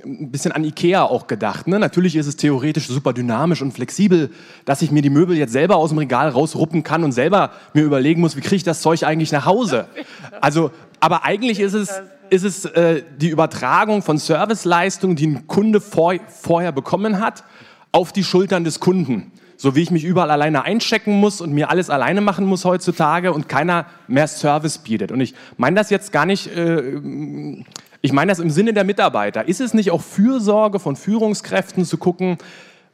[0.02, 1.68] ein bisschen an Ikea auch gedacht.
[1.68, 1.78] Ne?
[1.78, 4.30] Natürlich ist es theoretisch super dynamisch und flexibel,
[4.64, 7.84] dass ich mir die Möbel jetzt selber aus dem Regal rausruppen kann und selber mir
[7.84, 9.88] überlegen muss, wie kriege ich das Zeug eigentlich nach Hause.
[10.40, 15.82] Also, aber eigentlich ist es, ist es äh, die Übertragung von Serviceleistungen, die ein Kunde
[15.82, 17.44] vor, vorher bekommen hat,
[17.92, 19.30] auf die Schultern des Kunden.
[19.58, 23.32] So wie ich mich überall alleine einchecken muss und mir alles alleine machen muss heutzutage
[23.32, 25.10] und keiner mehr Service bietet.
[25.10, 27.00] Und ich meine das jetzt gar nicht, äh,
[28.00, 29.48] ich meine das im Sinne der Mitarbeiter.
[29.48, 32.38] Ist es nicht auch Fürsorge von Führungskräften zu gucken,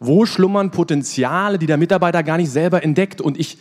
[0.00, 3.58] wo schlummern Potenziale, die der Mitarbeiter gar nicht selber entdeckt und ich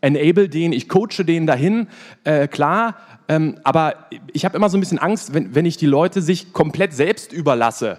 [0.00, 1.88] enable den, ich coache den dahin,
[2.24, 2.96] äh, klar,
[3.28, 6.54] ähm, aber ich habe immer so ein bisschen Angst, wenn, wenn ich die Leute sich
[6.54, 7.98] komplett selbst überlasse.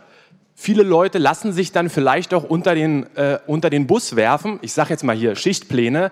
[0.60, 4.58] Viele Leute lassen sich dann vielleicht auch unter den, äh, unter den Bus werfen.
[4.63, 6.10] Ich sage jetzt mal hier Schichtpläne.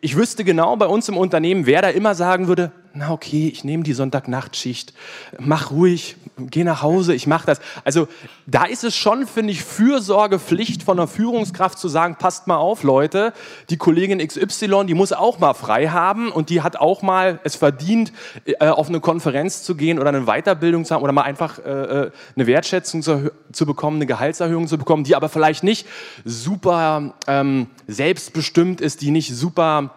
[0.00, 3.64] Ich wüsste genau bei uns im Unternehmen, wer da immer sagen würde, na okay, ich
[3.64, 4.92] nehme die Sonntagnachtschicht,
[5.38, 7.60] mach ruhig, geh nach Hause, ich mach das.
[7.84, 8.08] Also
[8.46, 12.82] da ist es schon, finde ich, Fürsorgepflicht von der Führungskraft zu sagen, passt mal auf,
[12.82, 13.32] Leute,
[13.70, 17.56] die Kollegin XY, die muss auch mal frei haben und die hat auch mal es
[17.56, 18.12] verdient,
[18.44, 21.70] äh, auf eine Konferenz zu gehen oder eine Weiterbildung zu haben oder mal einfach äh,
[21.70, 25.86] äh eine Wertschätzung zu, zu, bekommen, eine Gehaltserhöhung zu bekommen, die aber vielleicht nicht
[26.24, 29.90] super ähm, selbstbestimmt ist, die nicht super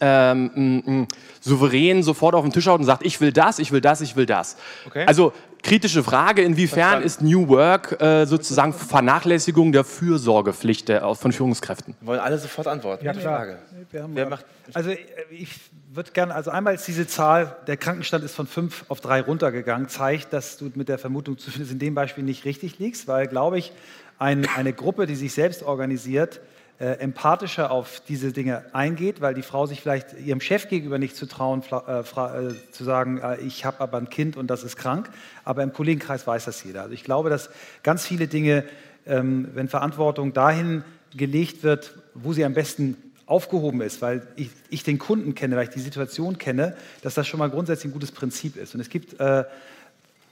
[0.00, 1.06] ähm,
[1.40, 4.16] souverän sofort auf den Tisch haut und sagt, ich will das, ich will das, ich
[4.16, 4.56] will das.
[4.86, 5.04] Okay.
[5.06, 11.94] Also kritische Frage, inwiefern ist New Work äh, sozusagen Vernachlässigung der Fürsorgepflicht der, von Führungskräften?
[12.00, 13.04] Wir wollen alle sofort antworten.
[13.04, 13.46] Ja, klar.
[13.90, 14.98] Wer macht, also äh,
[15.30, 15.50] ich
[15.94, 19.88] würde gerne, also einmal ist diese Zahl, der Krankenstand ist von fünf auf drei runtergegangen,
[19.88, 23.58] zeigt, dass du mit der Vermutung zumindest in dem Beispiel nicht richtig liegst, weil, glaube
[23.58, 23.72] ich,
[24.18, 26.40] ein, eine Gruppe, die sich selbst organisiert,
[26.78, 31.16] äh, empathischer auf diese Dinge eingeht, weil die Frau sich vielleicht ihrem Chef gegenüber nicht
[31.16, 34.76] zu trauen, äh, äh, zu sagen, äh, ich habe aber ein Kind und das ist
[34.76, 35.10] krank,
[35.44, 36.82] aber im Kollegenkreis weiß das jeder.
[36.82, 37.50] Also ich glaube, dass
[37.82, 38.64] ganz viele Dinge,
[39.06, 40.84] ähm, wenn Verantwortung dahin
[41.16, 45.64] gelegt wird, wo sie am besten aufgehoben ist, weil ich, ich, den Kunden kenne, weil
[45.64, 48.74] ich die Situation kenne, dass das schon mal grundsätzlich ein gutes Prinzip ist.
[48.74, 49.44] Und es gibt äh,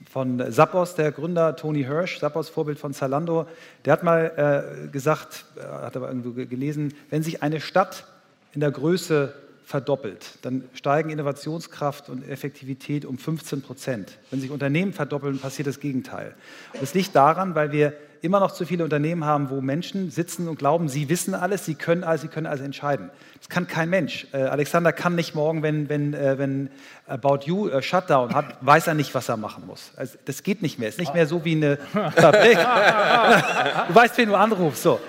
[0.09, 3.47] von Zappos, der Gründer Tony Hirsch, Zappos Vorbild von Zalando,
[3.85, 8.07] der hat mal äh, gesagt, äh, hat aber irgendwo gelesen, wenn sich eine Stadt
[8.53, 9.35] in der Größe
[9.65, 14.19] verdoppelt, dann steigen Innovationskraft und Effektivität um 15 Prozent.
[14.31, 16.35] Wenn sich Unternehmen verdoppeln, passiert das Gegenteil.
[16.81, 20.59] das liegt daran, weil wir immer noch zu viele Unternehmen haben, wo Menschen sitzen und
[20.59, 23.11] glauben, sie wissen alles, sie können alles, sie können alles entscheiden.
[23.39, 24.27] Das kann kein Mensch.
[24.33, 26.71] Äh, Alexander kann nicht morgen, wenn, wenn, äh, wenn
[27.07, 29.93] About You äh, Shutdown hat, weiß er nicht, was er machen muss.
[29.97, 30.89] Also, das geht nicht mehr.
[30.89, 31.77] Es ist nicht mehr so wie eine
[32.17, 32.59] Fabrik.
[33.89, 34.83] du weißt, wen du anrufst.
[34.83, 35.01] So.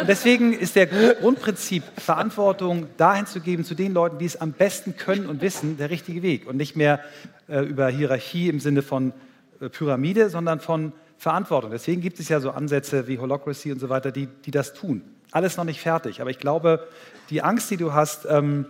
[0.00, 4.52] Und deswegen ist der Grundprinzip, Verantwortung dahin zu geben zu den Leuten, die es am
[4.52, 6.46] besten können und wissen, der richtige Weg.
[6.46, 7.00] Und nicht mehr
[7.48, 9.12] äh, über Hierarchie im Sinne von
[9.60, 11.72] äh, Pyramide, sondern von Verantwortung.
[11.72, 15.02] Deswegen gibt es ja so Ansätze wie Holocracy und so weiter, die, die das tun.
[15.32, 16.20] Alles noch nicht fertig.
[16.20, 16.86] Aber ich glaube,
[17.28, 18.66] die Angst, die du hast, ähm,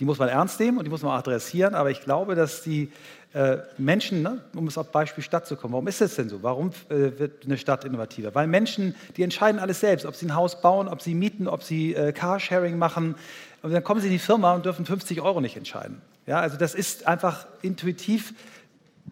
[0.00, 1.74] die muss man ernst nehmen und die muss man adressieren.
[1.74, 2.90] Aber ich glaube, dass die
[3.32, 6.42] äh, Menschen, ne, um es auf Beispiel Stadt zu kommen, warum ist das denn so?
[6.42, 8.34] Warum äh, wird eine Stadt innovativer?
[8.34, 11.62] Weil Menschen, die entscheiden alles selbst, ob sie ein Haus bauen, ob sie mieten, ob
[11.62, 13.14] sie äh, Carsharing machen.
[13.62, 16.02] Und dann kommen sie in die Firma und dürfen 50 Euro nicht entscheiden.
[16.26, 18.34] Ja, also das ist einfach intuitiv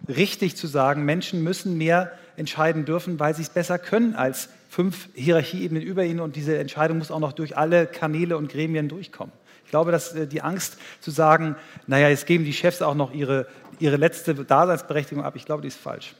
[0.09, 5.09] richtig zu sagen, Menschen müssen mehr entscheiden dürfen, weil sie es besser können als fünf
[5.15, 9.33] Hierarchieebenen über ihnen und diese Entscheidung muss auch noch durch alle Kanäle und Gremien durchkommen.
[9.65, 11.55] Ich glaube, dass äh, die Angst zu sagen,
[11.87, 13.47] naja, jetzt geben die Chefs auch noch ihre,
[13.79, 16.15] ihre letzte Daseinsberechtigung ab, ich glaube, die ist falsch.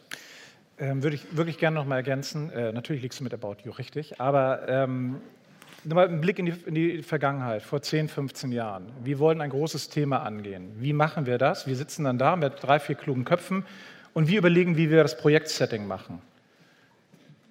[0.79, 2.51] Ähm, würde ich wirklich gerne noch mal ergänzen.
[2.53, 5.17] Äh, natürlich liegst du mit About You richtig, aber ähm,
[5.85, 8.87] nochmal ein Blick in die, in die, Vergangenheit, vor 10, 15 Jahren.
[9.03, 10.73] Wir wollen ein großes Thema angehen.
[10.79, 11.67] Wie machen wir das?
[11.67, 13.65] Wir sitzen dann da mit drei, vier klugen Köpfen
[14.15, 16.21] und wir überlegen, wie wir das Projektsetting machen.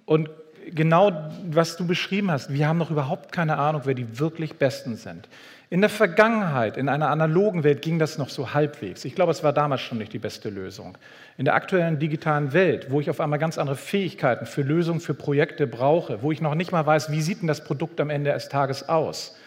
[0.06, 0.30] Und
[0.74, 1.12] genau,
[1.50, 5.28] was du beschrieben hast, wir haben noch überhaupt keine Ahnung, wer die wirklich Besten sind.
[5.72, 9.04] In der Vergangenheit, in einer analogen Welt, ging das noch so halbwegs.
[9.04, 10.98] Ich glaube, es war damals schon nicht die beste Lösung.
[11.38, 15.14] In der aktuellen digitalen Welt, wo ich auf einmal ganz andere Fähigkeiten für Lösungen, für
[15.14, 18.32] Projekte brauche, wo ich noch nicht mal weiß, wie sieht denn das Produkt am Ende
[18.32, 19.38] des Tages aus,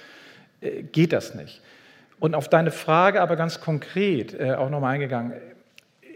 [0.61, 1.61] äh, geht das nicht.
[2.21, 5.33] Und auf deine Frage aber ganz konkret äh, auch nochmal eingegangen,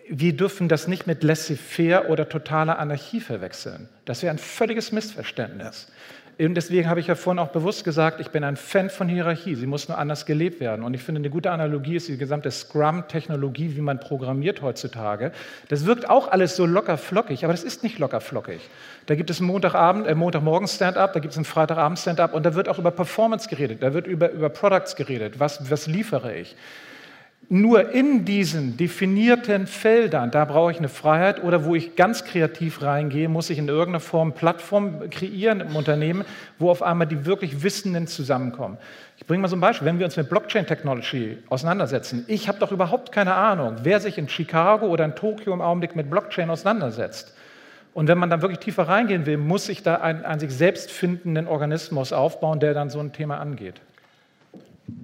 [0.10, 3.90] wir dürfen das nicht mit laissez-faire oder totaler Anarchie verwechseln.
[4.06, 5.88] Das wäre ein völliges Missverständnis.
[6.40, 9.56] Und deswegen habe ich ja vorhin auch bewusst gesagt, ich bin ein Fan von Hierarchie.
[9.56, 10.86] Sie muss nur anders gelebt werden.
[10.86, 15.32] Und ich finde, eine gute Analogie ist die gesamte Scrum-Technologie, wie man programmiert heutzutage.
[15.70, 18.62] Das wirkt auch alles so locker flockig, aber das ist nicht locker flockig.
[19.08, 22.54] Da gibt es Montagabend, äh, Montagmorgen Stand-up, da gibt es einen Freitagabend Stand-up und da
[22.54, 25.40] wird auch über Performance geredet, da wird über, über Products geredet.
[25.40, 26.56] Was, was liefere ich?
[27.50, 32.82] Nur in diesen definierten Feldern, da brauche ich eine Freiheit oder wo ich ganz kreativ
[32.82, 36.26] reingehe, muss ich in irgendeiner Form Plattform kreieren im Unternehmen,
[36.60, 38.78] wo auf einmal die wirklich Wissenden zusammenkommen.
[39.16, 42.26] Ich bringe mal so ein Beispiel, wenn wir uns mit Blockchain-Technology auseinandersetzen.
[42.28, 45.96] Ich habe doch überhaupt keine Ahnung, wer sich in Chicago oder in Tokio im Augenblick
[45.96, 47.34] mit Blockchain auseinandersetzt.
[47.94, 50.92] Und wenn man dann wirklich tiefer reingehen will, muss sich da ein, ein sich selbst
[50.92, 53.80] findenden Organismus aufbauen, der dann so ein Thema angeht.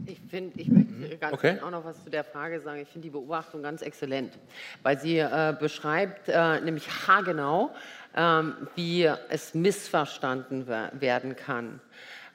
[0.05, 1.59] Ich finde, ich möchte ganz okay.
[1.61, 2.81] auch noch was zu der Frage sagen.
[2.81, 4.37] Ich finde die Beobachtung ganz exzellent,
[4.81, 7.71] weil sie äh, beschreibt äh, nämlich haargenau,
[8.13, 8.43] äh,
[8.75, 11.81] wie es missverstanden werden kann.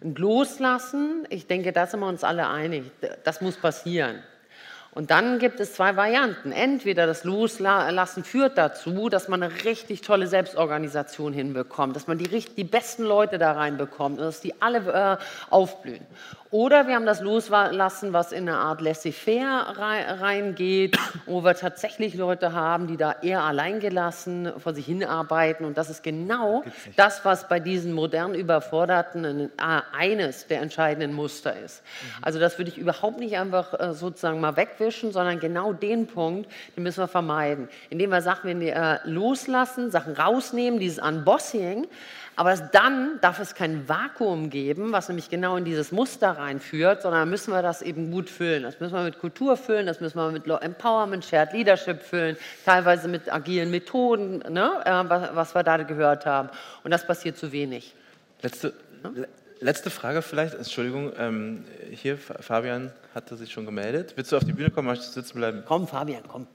[0.00, 2.84] Loslassen, ich denke, da sind wir uns alle einig,
[3.24, 4.22] das muss passieren.
[4.98, 6.50] Und dann gibt es zwei Varianten.
[6.50, 12.26] Entweder das Loslassen führt dazu, dass man eine richtig tolle Selbstorganisation hinbekommt, dass man die,
[12.26, 16.04] die besten Leute da reinbekommt und dass die alle äh, aufblühen.
[16.50, 19.76] Oder wir haben das Loslassen, was in eine Art Laissez-faire
[20.20, 25.66] reingeht, wo wir tatsächlich Leute haben, die da eher alleingelassen vor sich hinarbeiten.
[25.66, 26.64] Und das ist genau
[26.96, 31.82] das, was bei diesen modern Überforderten eines der entscheidenden Muster ist.
[31.82, 32.24] Mhm.
[32.24, 34.56] Also das würde ich überhaupt nicht einfach äh, sozusagen mal
[34.88, 37.68] wegwischen, sondern genau den Punkt, den müssen wir vermeiden.
[37.90, 41.87] Indem wir Sachen äh, loslassen, Sachen rausnehmen, dieses Unbossing,
[42.37, 47.29] aber dann darf es kein Vakuum geben, was nämlich genau in dieses Muster reinführt, sondern
[47.29, 48.62] müssen wir das eben gut füllen.
[48.62, 53.09] Das müssen wir mit Kultur füllen, das müssen wir mit Empowerment, Shared Leadership füllen, teilweise
[53.09, 56.48] mit agilen Methoden, ne, äh, was, was, wir da gehört haben.
[56.85, 57.94] Und das passiert zu wenig.
[58.40, 58.72] Letzte,
[59.03, 59.24] ja?
[59.60, 64.12] Letzte Frage vielleicht, Entschuldigung, ähm, hier Fabian hatte sich schon gemeldet.
[64.16, 65.62] Willst du auf die Bühne kommen, möchtest du sitzen bleiben?
[65.66, 66.46] Komm, Fabian, komm.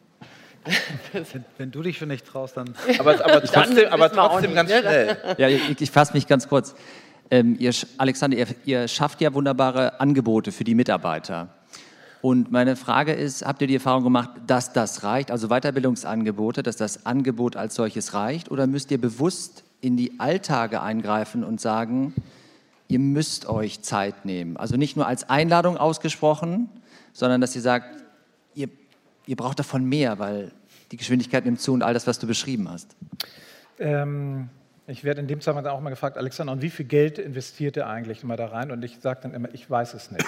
[1.11, 2.73] wenn, wenn, du dich schon nicht traust, dann.
[2.97, 4.79] Aber, aber trotzdem, aber trotzdem ganz ne?
[4.79, 5.17] schnell.
[5.37, 6.75] Ja, ich, ich fasse mich ganz kurz.
[7.29, 11.49] Ähm, ihr, Alexander, ihr, ihr schafft ja wunderbare Angebote für die Mitarbeiter.
[12.21, 16.77] Und meine Frage ist, habt ihr die Erfahrung gemacht, dass das reicht, also Weiterbildungsangebote, dass
[16.77, 18.49] das Angebot als solches reicht?
[18.49, 22.13] Oder müsst ihr bewusst in die Alltage eingreifen und sagen,
[22.93, 24.55] ihr müsst euch Zeit nehmen?
[24.55, 26.69] Also nicht nur als Einladung ausgesprochen,
[27.11, 28.03] sondern dass ihr sagt,
[28.53, 28.69] ihr
[29.25, 30.51] ihr braucht davon mehr, weil
[30.91, 32.95] die Geschwindigkeit nimmt zu und all das, was du beschrieben hast.
[33.79, 34.49] Ähm,
[34.87, 37.87] ich werde in dem Zusammenhang auch mal gefragt, Alexander, und wie viel Geld investiert ihr
[37.87, 38.71] eigentlich immer da rein?
[38.71, 40.25] Und ich sage dann immer, ich weiß es nicht.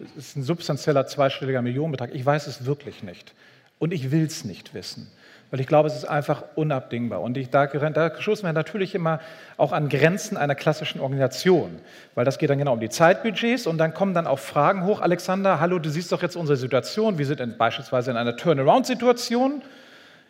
[0.00, 2.14] Es ist ein substanzieller zweistelliger Millionenbetrag.
[2.14, 3.34] Ich weiß es wirklich nicht.
[3.78, 5.08] Und ich will es nicht wissen
[5.50, 7.22] weil ich glaube, es ist einfach unabdingbar.
[7.22, 9.20] Und ich, da, da stoßen wir natürlich immer
[9.56, 11.78] auch an Grenzen einer klassischen Organisation,
[12.14, 15.00] weil das geht dann genau um die Zeitbudgets und dann kommen dann auch Fragen hoch.
[15.00, 19.62] Alexander, hallo, du siehst doch jetzt unsere Situation, wir sind in, beispielsweise in einer Turnaround-Situation.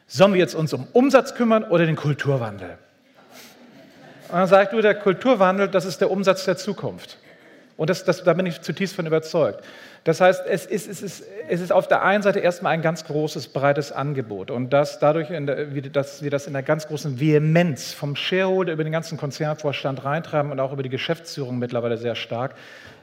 [0.06, 2.78] Sollen wir jetzt uns um Umsatz kümmern oder den Kulturwandel?
[4.28, 7.18] Und dann sagst du, der Kulturwandel, das ist der Umsatz der Zukunft.
[7.78, 9.62] Und das, das, da bin ich zutiefst von überzeugt.
[10.02, 13.04] Das heißt, es ist, es, ist, es ist, auf der einen Seite erstmal ein ganz
[13.04, 17.92] großes, breites Angebot und dass dadurch, der, dass wir das in einer ganz großen Vehemenz
[17.92, 22.56] vom Shareholder über den ganzen Konzernvorstand reintreiben und auch über die Geschäftsführung mittlerweile sehr stark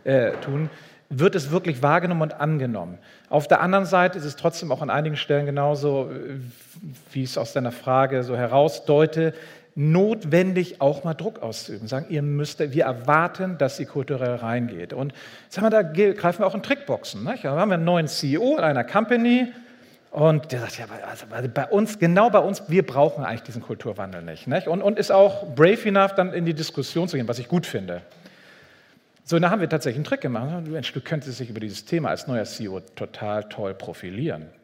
[0.04, 0.70] äh, tun,
[1.10, 2.98] wird es wirklich wahrgenommen und angenommen.
[3.30, 6.10] Auf der anderen Seite ist es trotzdem auch an einigen Stellen genauso,
[7.14, 9.34] wie ich es aus deiner Frage so herausdeute,
[9.76, 11.88] notwendig, auch mal Druck auszuüben.
[11.88, 14.94] Sagen, ihr müsst, wir erwarten, dass sie kulturell reingeht.
[14.94, 15.14] Und
[15.50, 17.24] sagen wir, da greifen wir auch in Trickboxen.
[17.24, 17.44] Nicht?
[17.44, 19.52] Da haben wir einen neuen CEO in einer Company
[20.16, 24.22] und der sagt, ja, also bei uns, genau bei uns, wir brauchen eigentlich diesen Kulturwandel
[24.22, 24.48] nicht.
[24.48, 24.66] nicht?
[24.70, 27.66] Und, und ist auch brave enough, dann in die Diskussion zu gehen, was ich gut
[27.66, 28.02] finde.
[29.26, 30.66] So, da haben wir tatsächlich einen Trick gemacht.
[30.68, 34.48] Mensch, du könntest dich über dieses Thema als neuer CEO total toll profilieren.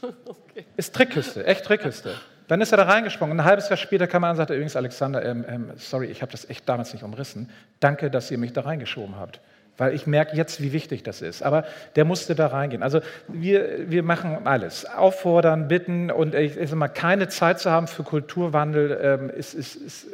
[0.00, 0.64] Okay.
[0.76, 2.14] Ist Trickkiste, echt Trickkiste.
[2.48, 3.38] Dann ist er da reingesprungen.
[3.38, 6.22] Ein halbes Jahr später kam er an und sagte, übrigens, Alexander, ähm, ähm, sorry, ich
[6.22, 7.50] habe das echt damals nicht umrissen.
[7.78, 9.40] Danke, dass ihr mich da reingeschoben habt.
[9.76, 11.42] Weil ich merke jetzt, wie wichtig das ist.
[11.42, 12.82] Aber der musste da reingehen.
[12.82, 14.86] Also wir, wir machen alles.
[14.86, 19.54] Auffordern, bitten und ich, ich sag mal, keine Zeit zu haben für Kulturwandel ähm, ist,
[19.54, 20.06] ist, ist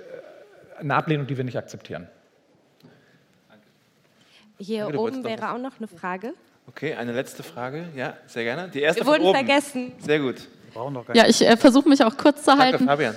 [0.79, 2.09] eine Ablehnung, die wir nicht akzeptieren.
[4.59, 6.35] Hier Danke, oben wäre auch noch eine Frage.
[6.66, 7.85] Okay, eine letzte Frage.
[7.94, 8.68] Ja, sehr gerne.
[8.68, 9.92] Die erste Wir wurden vergessen.
[10.01, 12.87] Sehr gut brauchen noch gar Ja, ich äh, versuche mich auch kurz zu Danke, halten.
[12.87, 13.15] Fabian.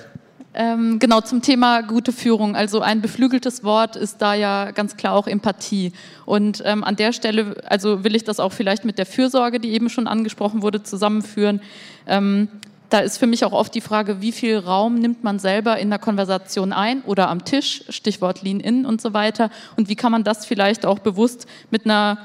[0.54, 2.56] Ähm, genau, zum Thema gute Führung.
[2.56, 5.92] Also ein beflügeltes Wort ist da ja ganz klar auch Empathie.
[6.26, 9.72] Und ähm, an der Stelle, also will ich das auch vielleicht mit der Fürsorge, die
[9.74, 11.62] eben schon angesprochen wurde, zusammenführen.
[12.08, 12.48] Ähm,
[12.90, 15.90] da ist für mich auch oft die Frage, wie viel Raum nimmt man selber in
[15.90, 19.52] der Konversation ein oder am Tisch, Stichwort Lean-In und so weiter.
[19.76, 22.18] Und wie kann man das vielleicht auch bewusst mit einer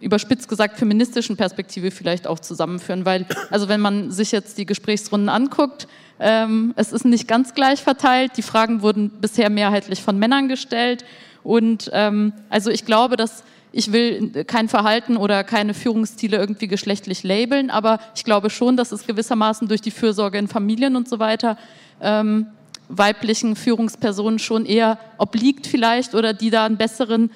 [0.00, 5.28] überspitzt gesagt feministischen Perspektive vielleicht auch zusammenführen, weil also wenn man sich jetzt die Gesprächsrunden
[5.28, 5.88] anguckt,
[6.20, 8.32] ähm, es ist nicht ganz gleich verteilt.
[8.36, 11.04] Die Fragen wurden bisher mehrheitlich von Männern gestellt
[11.42, 17.22] und ähm, also ich glaube, dass ich will kein Verhalten oder keine Führungsstile irgendwie geschlechtlich
[17.22, 21.18] labeln, aber ich glaube schon, dass es gewissermaßen durch die Fürsorge in Familien und so
[21.18, 21.56] weiter
[22.00, 22.48] ähm,
[22.88, 27.30] weiblichen Führungspersonen schon eher obliegt vielleicht oder die da einen besseren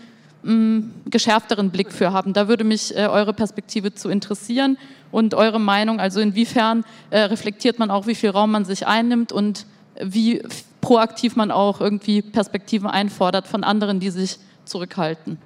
[1.07, 2.33] geschärfteren Blick für haben.
[2.33, 4.79] Da würde mich äh, eure Perspektive zu interessieren
[5.11, 6.01] und eure Meinung.
[6.01, 9.67] Also inwiefern äh, reflektiert man auch, wie viel Raum man sich einnimmt und
[10.01, 10.43] wie
[10.81, 15.39] proaktiv man auch irgendwie Perspektiven einfordert von anderen, die sich zurückhalten.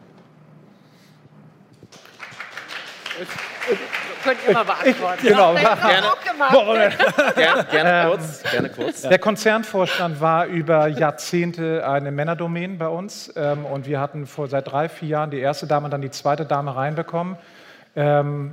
[4.22, 5.26] Könnt ihr mal beantworten.
[5.26, 5.54] Genau.
[5.54, 6.08] Ja, gerne,
[7.34, 9.02] gerne, gerne, kurz, gerne kurz.
[9.02, 14.70] Der Konzernvorstand war über Jahrzehnte eine Männerdomain bei uns ähm, und wir hatten vor seit
[14.70, 17.36] drei, vier Jahren die erste Dame und dann die zweite Dame reinbekommen.
[17.96, 18.52] Ähm,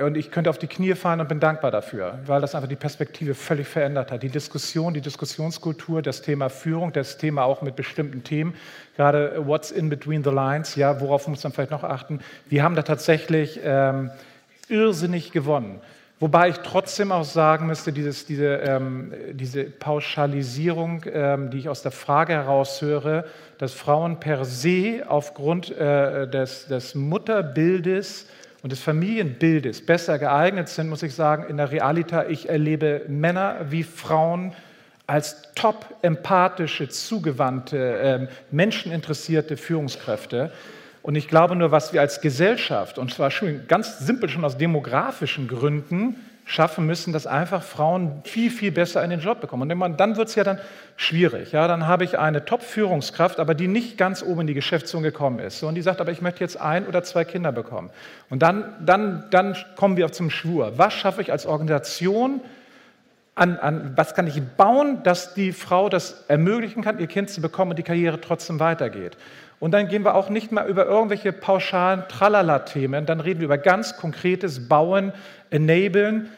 [0.00, 2.76] und ich könnte auf die Knie fallen und bin dankbar dafür, weil das einfach die
[2.76, 4.22] Perspektive völlig verändert hat.
[4.22, 8.54] Die Diskussion, die Diskussionskultur, das Thema Führung, das Thema auch mit bestimmten Themen,
[8.96, 12.20] gerade What's in between the lines, ja, worauf muss man vielleicht noch achten.
[12.48, 14.10] Wir haben da tatsächlich ähm,
[14.70, 15.80] irrsinnig gewonnen.
[16.20, 21.80] Wobei ich trotzdem auch sagen müsste, dieses, diese, ähm, diese Pauschalisierung, ähm, die ich aus
[21.80, 23.24] der Frage heraushöre,
[23.56, 28.26] dass Frauen per se aufgrund äh, des, des Mutterbildes
[28.62, 33.56] und des Familienbildes besser geeignet sind, muss ich sagen, in der Realita, ich erlebe Männer
[33.70, 34.52] wie Frauen
[35.06, 40.52] als top empathische, zugewandte, äh, menscheninteressierte Führungskräfte.
[41.02, 44.58] Und ich glaube nur, was wir als Gesellschaft, und zwar schon ganz simpel schon aus
[44.58, 46.16] demografischen Gründen,
[46.50, 49.70] schaffen müssen, dass einfach Frauen viel, viel besser in den Job bekommen.
[49.70, 50.58] Und dann wird es ja dann
[50.96, 51.52] schwierig.
[51.52, 55.38] Ja, dann habe ich eine Top-Führungskraft, aber die nicht ganz oben in die Geschäftsführung gekommen
[55.38, 55.62] ist.
[55.62, 57.90] Und die sagt, aber ich möchte jetzt ein oder zwei Kinder bekommen.
[58.30, 60.76] Und dann, dann, dann kommen wir auch zum Schwur.
[60.76, 62.40] Was schaffe ich als Organisation,
[63.36, 67.40] an, an, was kann ich bauen, dass die Frau das ermöglichen kann, ihr Kind zu
[67.40, 69.16] bekommen und die Karriere trotzdem weitergeht.
[69.60, 73.58] Und dann gehen wir auch nicht mal über irgendwelche pauschalen Tralala-Themen, dann reden wir über
[73.58, 75.12] ganz konkretes Bauen,
[75.50, 76.30] Enablen.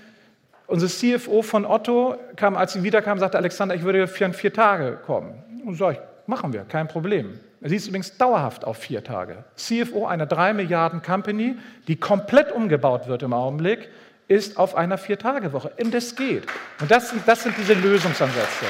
[0.67, 4.99] Unser CFO von Otto kam, als sie wiederkam, sagte Alexander, ich würde für vier Tage
[5.07, 5.43] kommen.
[5.65, 7.39] Und so, ich, machen wir, kein Problem.
[7.61, 9.45] Sie ist übrigens dauerhaft auf vier Tage.
[9.55, 11.57] CFO einer drei Milliarden Company,
[11.87, 13.89] die komplett umgebaut wird im Augenblick,
[14.27, 15.73] ist auf einer Vier-Tage-Woche.
[15.81, 16.45] Und das geht.
[16.81, 18.65] Und das sind, das sind diese Lösungsansätze.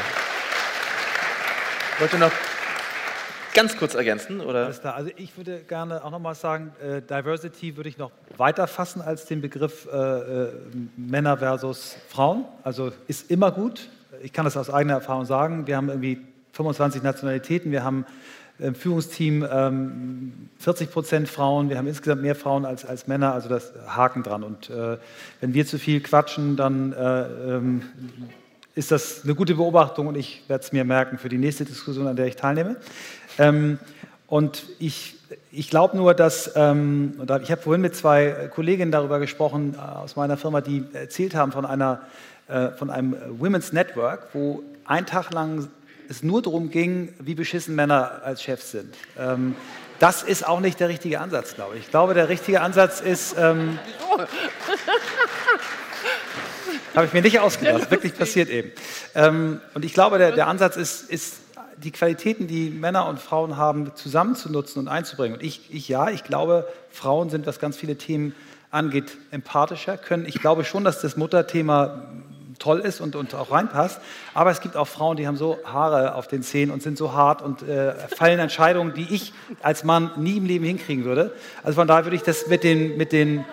[1.94, 2.32] Ich wollte noch
[3.54, 4.40] ganz kurz ergänzen?
[4.40, 4.64] Oder?
[4.64, 4.94] Alles klar.
[4.94, 9.26] Also ich würde gerne auch nochmal sagen, äh, Diversity würde ich noch weiter fassen als
[9.26, 10.48] den Begriff äh, äh,
[10.96, 12.44] Männer versus Frauen.
[12.62, 13.88] Also ist immer gut.
[14.22, 15.66] Ich kann das aus eigener Erfahrung sagen.
[15.66, 16.20] Wir haben irgendwie
[16.52, 18.04] 25 Nationalitäten, wir haben
[18.58, 23.48] im Führungsteam ähm, 40 Prozent Frauen, wir haben insgesamt mehr Frauen als, als Männer, also
[23.48, 24.44] das Haken dran.
[24.44, 24.98] Und äh,
[25.40, 27.82] wenn wir zu viel quatschen, dann äh, ähm,
[28.74, 32.06] ist das eine gute Beobachtung und ich werde es mir merken für die nächste Diskussion,
[32.06, 32.76] an der ich teilnehme.
[33.38, 33.78] Ähm,
[34.26, 35.16] und ich,
[35.50, 40.16] ich glaube nur, dass, ähm, ich habe vorhin mit zwei Kolleginnen darüber gesprochen äh, aus
[40.16, 42.00] meiner Firma, die erzählt haben von, einer,
[42.48, 45.68] äh, von einem Women's Network, wo ein Tag lang
[46.08, 48.94] es nur darum ging, wie beschissen Männer als Chefs sind.
[49.18, 49.54] Ähm,
[49.98, 51.84] das ist auch nicht der richtige Ansatz, glaube ich.
[51.84, 53.36] Ich glaube, der richtige Ansatz ist.
[53.38, 53.78] Ähm,
[56.94, 58.72] Habe ich mir nicht ausgedacht, wirklich passiert eben.
[59.14, 61.36] Ähm, und ich glaube, der, der Ansatz ist, ist,
[61.84, 65.38] die Qualitäten, die Männer und Frauen haben, zusammenzunutzen und einzubringen.
[65.38, 68.34] Und ich, ich ja, ich glaube, Frauen sind, was ganz viele Themen
[68.70, 70.26] angeht, empathischer, können.
[70.26, 72.08] Ich glaube schon, dass das Mutterthema
[72.58, 74.00] toll ist und, und auch reinpasst.
[74.34, 77.12] Aber es gibt auch Frauen, die haben so Haare auf den Zähnen und sind so
[77.12, 81.32] hart und äh, fallen Entscheidungen, die ich als Mann nie im Leben hinkriegen würde.
[81.64, 83.44] Also von daher würde ich das mit den, mit den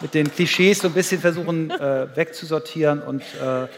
[0.00, 3.00] mit den Klischees so ein bisschen versuchen äh, wegzusortieren.
[3.00, 3.68] Und äh,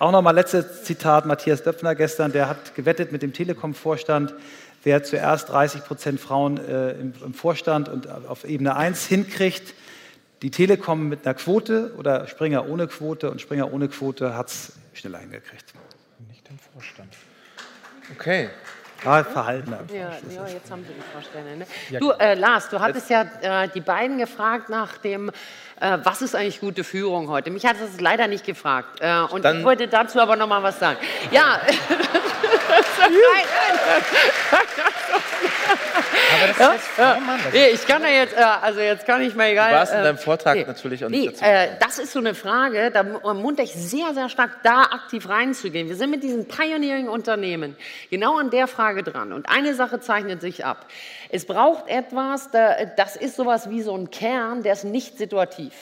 [0.00, 4.34] auch nochmal letztes Zitat, Matthias Döpfner gestern, der hat gewettet mit dem Telekom-Vorstand,
[4.82, 9.74] wer zuerst 30 Prozent Frauen äh, im, im, Vorstand und auf Ebene 1 hinkriegt.
[10.40, 14.72] Die Telekom mit einer Quote oder Springer ohne Quote und Springer ohne Quote hat es
[14.94, 15.74] schneller hingekriegt.
[16.28, 17.14] Nicht im Vorstand.
[18.16, 18.48] Okay.
[19.04, 19.74] Ah, Verhalten.
[19.92, 21.56] Ja, ja, jetzt haben Sie die Vorstände.
[21.56, 21.66] Ne?
[21.98, 25.30] Du, äh, Lars, du hattest ja äh, die beiden gefragt nach dem,
[25.80, 27.50] äh, was ist eigentlich gute Führung heute?
[27.50, 29.00] Mich hat es leider nicht gefragt.
[29.00, 30.98] Äh, und Dann ich wollte dazu aber noch mal was sagen.
[31.30, 31.60] Ja.
[35.40, 37.20] Aber das ja, ist ja.
[37.20, 39.70] Mann, das nee, ich kann ja jetzt, äh, also jetzt kann ich mal egal.
[39.70, 41.48] Du warst in deinem Vortrag nee, natürlich auch nicht nee.
[41.48, 45.88] Äh, das ist so eine Frage, da munter ich sehr, sehr stark da aktiv reinzugehen.
[45.88, 47.76] Wir sind mit diesen Pioneering-Unternehmen
[48.10, 49.32] genau an der Frage dran.
[49.32, 50.86] Und eine Sache zeichnet sich ab.
[51.30, 52.50] Es braucht etwas,
[52.96, 55.72] das ist sowas wie so ein Kern, der ist nicht situativ.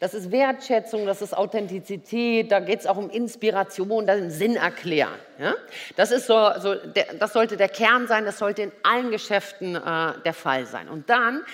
[0.00, 5.14] Das ist Wertschätzung, das ist Authentizität, da geht es auch um Inspiration, ist Sinn erklären.
[5.38, 5.54] Ja?
[5.96, 9.74] Das, ist so, so der, das sollte der Kern sein, das sollte in allen Geschäften
[9.74, 10.88] äh, der Fall sein.
[10.88, 11.44] Und dann,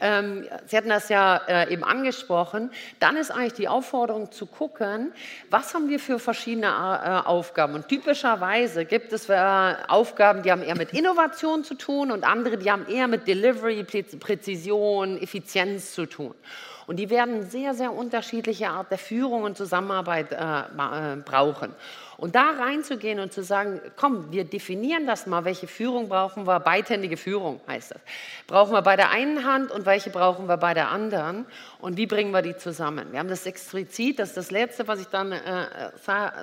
[0.00, 5.12] ähm, Sie hatten das ja äh, eben angesprochen, dann ist eigentlich die Aufforderung zu gucken,
[5.48, 7.74] was haben wir für verschiedene äh, Aufgaben.
[7.74, 12.58] Und typischerweise gibt es äh, Aufgaben, die haben eher mit Innovation zu tun und andere,
[12.58, 16.34] die haben eher mit Delivery, Präzision, Effizienz zu tun.
[16.90, 21.72] Und die werden sehr, sehr unterschiedliche Art der Führung und Zusammenarbeit äh, äh, brauchen.
[22.16, 26.58] Und da reinzugehen und zu sagen, komm, wir definieren das mal, welche Führung brauchen wir,
[26.58, 28.00] beidhändige Führung heißt das.
[28.48, 31.46] Brauchen wir bei der einen Hand und welche brauchen wir bei der anderen
[31.80, 33.12] und wie bringen wir die zusammen?
[33.12, 35.36] Wir haben das explizit, das ist das Letzte, was ich dann äh,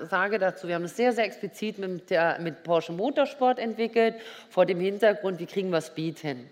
[0.09, 4.15] sage dazu, wir haben das sehr, sehr explizit mit, der, mit Porsche Motorsport entwickelt,
[4.49, 6.49] vor dem Hintergrund, wie kriegen wir Speed hin?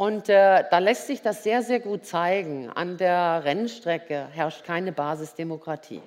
[0.00, 2.70] Und äh, da lässt sich das sehr, sehr gut zeigen.
[2.70, 6.00] An der Rennstrecke herrscht keine Basisdemokratie.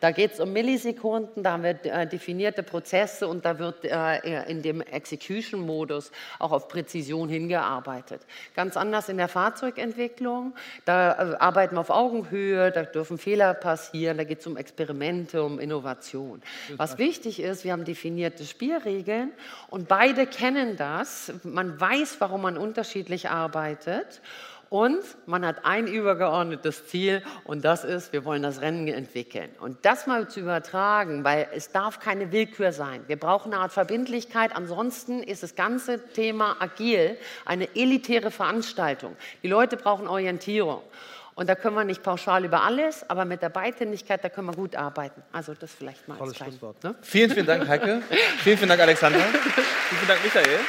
[0.00, 4.42] Da geht es um Millisekunden, da haben wir äh, definierte Prozesse und da wird äh,
[4.50, 8.22] in dem Execution-Modus auch auf Präzision hingearbeitet.
[8.56, 10.54] Ganz anders in der Fahrzeugentwicklung,
[10.86, 15.42] da äh, arbeiten wir auf Augenhöhe, da dürfen Fehler passieren, da geht es um Experimente,
[15.42, 16.42] um Innovation.
[16.76, 19.32] Was wichtig ist, wir haben definierte Spielregeln
[19.68, 21.32] und beide kennen das.
[21.42, 24.22] Man weiß, warum man unterschiedlich arbeitet
[24.70, 29.50] und man hat ein übergeordnetes Ziel und das ist, wir wollen das Rennen entwickeln.
[29.60, 33.02] Und das mal zu übertragen, weil es darf keine Willkür sein.
[33.08, 34.54] Wir brauchen eine Art Verbindlichkeit.
[34.54, 39.16] Ansonsten ist das ganze Thema agil eine elitäre Veranstaltung.
[39.42, 40.82] Die Leute brauchen Orientierung.
[41.34, 44.54] Und da können wir nicht pauschal über alles, aber mit der Beidhändigkeit, da können wir
[44.54, 45.22] gut arbeiten.
[45.32, 46.94] Also das vielleicht mal Tolles als klein, ne?
[47.02, 48.02] Vielen, vielen Dank, Heike.
[48.42, 49.18] vielen, vielen Dank, Alexander.
[49.32, 50.60] vielen, vielen Dank, Michael.